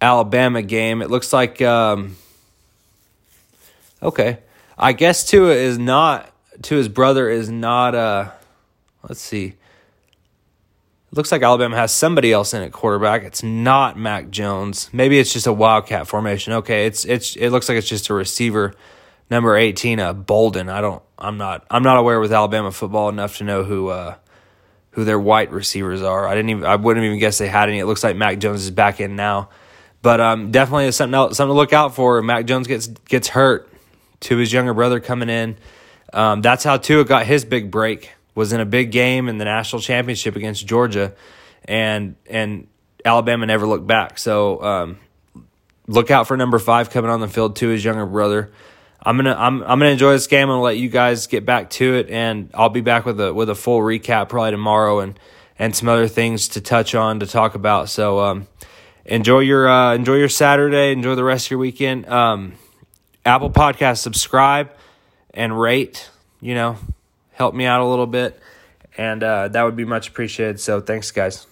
Alabama 0.00 0.62
game. 0.62 1.02
It 1.02 1.10
looks 1.10 1.32
like 1.32 1.60
um, 1.62 2.16
okay. 4.02 4.38
I 4.78 4.92
guess 4.92 5.28
Tua 5.28 5.52
is 5.52 5.78
not 5.78 6.32
Tua's 6.62 6.88
brother 6.88 7.28
is 7.28 7.50
not 7.50 7.94
uh 7.94 8.30
let's 9.06 9.20
see. 9.20 9.46
It 9.46 11.16
looks 11.16 11.32
like 11.32 11.42
Alabama 11.42 11.76
has 11.76 11.92
somebody 11.92 12.32
else 12.32 12.54
in 12.54 12.62
at 12.62 12.72
quarterback. 12.72 13.24
It's 13.24 13.42
not 13.42 13.98
Mac 13.98 14.30
Jones. 14.30 14.88
Maybe 14.92 15.18
it's 15.18 15.32
just 15.32 15.46
a 15.46 15.52
wildcat 15.52 16.06
formation. 16.06 16.52
Okay, 16.54 16.86
it's 16.86 17.04
it's 17.04 17.36
it 17.36 17.50
looks 17.50 17.68
like 17.68 17.76
it's 17.76 17.88
just 17.88 18.08
a 18.08 18.14
receiver 18.14 18.74
number 19.30 19.56
18 19.56 20.00
uh 20.00 20.12
Bolden. 20.12 20.68
I 20.68 20.80
don't 20.80 21.02
I'm 21.18 21.38
not 21.38 21.66
I'm 21.70 21.82
not 21.82 21.96
aware 21.98 22.20
with 22.20 22.32
Alabama 22.32 22.72
football 22.72 23.08
enough 23.08 23.38
to 23.38 23.44
know 23.44 23.64
who 23.64 23.88
uh 23.88 24.16
who 24.92 25.04
their 25.04 25.20
white 25.20 25.52
receivers 25.52 26.02
are. 26.02 26.26
I 26.26 26.34
didn't 26.34 26.50
even 26.50 26.64
I 26.64 26.76
wouldn't 26.76 27.04
even 27.04 27.18
guess 27.18 27.38
they 27.38 27.48
had 27.48 27.68
any. 27.68 27.78
It 27.78 27.86
looks 27.86 28.02
like 28.02 28.16
Mac 28.16 28.38
Jones 28.38 28.62
is 28.62 28.70
back 28.70 29.00
in 29.00 29.16
now. 29.16 29.50
But 30.02 30.20
um 30.20 30.50
definitely 30.50 30.90
something 30.92 31.14
else, 31.14 31.36
something 31.36 31.54
to 31.54 31.56
look 31.56 31.72
out 31.72 31.94
for. 31.94 32.20
Mac 32.22 32.46
Jones 32.46 32.66
gets 32.66 32.86
gets 32.86 33.28
hurt 33.28 33.70
to 34.20 34.36
his 34.36 34.52
younger 34.52 34.74
brother 34.74 35.00
coming 35.00 35.28
in. 35.28 35.56
Um, 36.12 36.42
that's 36.42 36.64
how 36.64 36.76
Tua 36.76 37.04
got 37.04 37.26
his 37.26 37.44
big 37.44 37.70
break. 37.70 38.10
Was 38.34 38.52
in 38.52 38.60
a 38.60 38.66
big 38.66 38.92
game 38.92 39.28
in 39.28 39.38
the 39.38 39.44
national 39.44 39.82
championship 39.82 40.36
against 40.36 40.66
Georgia, 40.66 41.14
and 41.64 42.14
and 42.28 42.68
Alabama 43.04 43.44
never 43.44 43.66
looked 43.66 43.86
back. 43.86 44.18
So 44.18 44.62
um, 44.62 44.98
look 45.88 46.10
out 46.10 46.28
for 46.28 46.36
number 46.36 46.58
five 46.58 46.90
coming 46.90 47.10
on 47.10 47.20
the 47.20 47.28
field 47.28 47.56
to 47.56 47.68
his 47.68 47.84
younger 47.84 48.06
brother. 48.06 48.52
I'm 49.02 49.16
gonna 49.16 49.34
I'm 49.34 49.62
I'm 49.62 49.78
gonna 49.78 49.86
enjoy 49.86 50.12
this 50.12 50.26
game. 50.26 50.48
Gonna 50.48 50.60
let 50.60 50.76
you 50.76 50.88
guys 50.88 51.26
get 51.26 51.46
back 51.46 51.70
to 51.70 51.94
it, 51.94 52.10
and 52.10 52.50
I'll 52.52 52.68
be 52.68 52.82
back 52.82 53.06
with 53.06 53.20
a 53.20 53.32
with 53.32 53.48
a 53.48 53.54
full 53.54 53.80
recap 53.80 54.28
probably 54.28 54.50
tomorrow 54.50 55.00
and 55.00 55.18
and 55.58 55.74
some 55.74 55.88
other 55.88 56.08
things 56.08 56.48
to 56.48 56.60
touch 56.60 56.94
on 56.94 57.20
to 57.20 57.26
talk 57.26 57.54
about. 57.54 57.88
So 57.88 58.20
um, 58.20 58.46
enjoy 59.04 59.40
your 59.40 59.68
uh, 59.68 59.94
enjoy 59.94 60.16
your 60.16 60.28
Saturday. 60.28 60.92
Enjoy 60.92 61.14
the 61.14 61.24
rest 61.24 61.46
of 61.46 61.52
your 61.52 61.60
weekend. 61.60 62.08
Um, 62.08 62.54
Apple 63.24 63.50
Podcast, 63.50 63.98
subscribe 63.98 64.70
and 65.32 65.58
rate. 65.58 66.10
You 66.40 66.54
know, 66.54 66.76
help 67.32 67.54
me 67.54 67.64
out 67.64 67.80
a 67.80 67.86
little 67.86 68.06
bit, 68.06 68.40
and 68.98 69.22
uh, 69.22 69.48
that 69.48 69.62
would 69.62 69.76
be 69.76 69.84
much 69.84 70.08
appreciated. 70.08 70.60
So 70.60 70.80
thanks, 70.80 71.10
guys. 71.10 71.46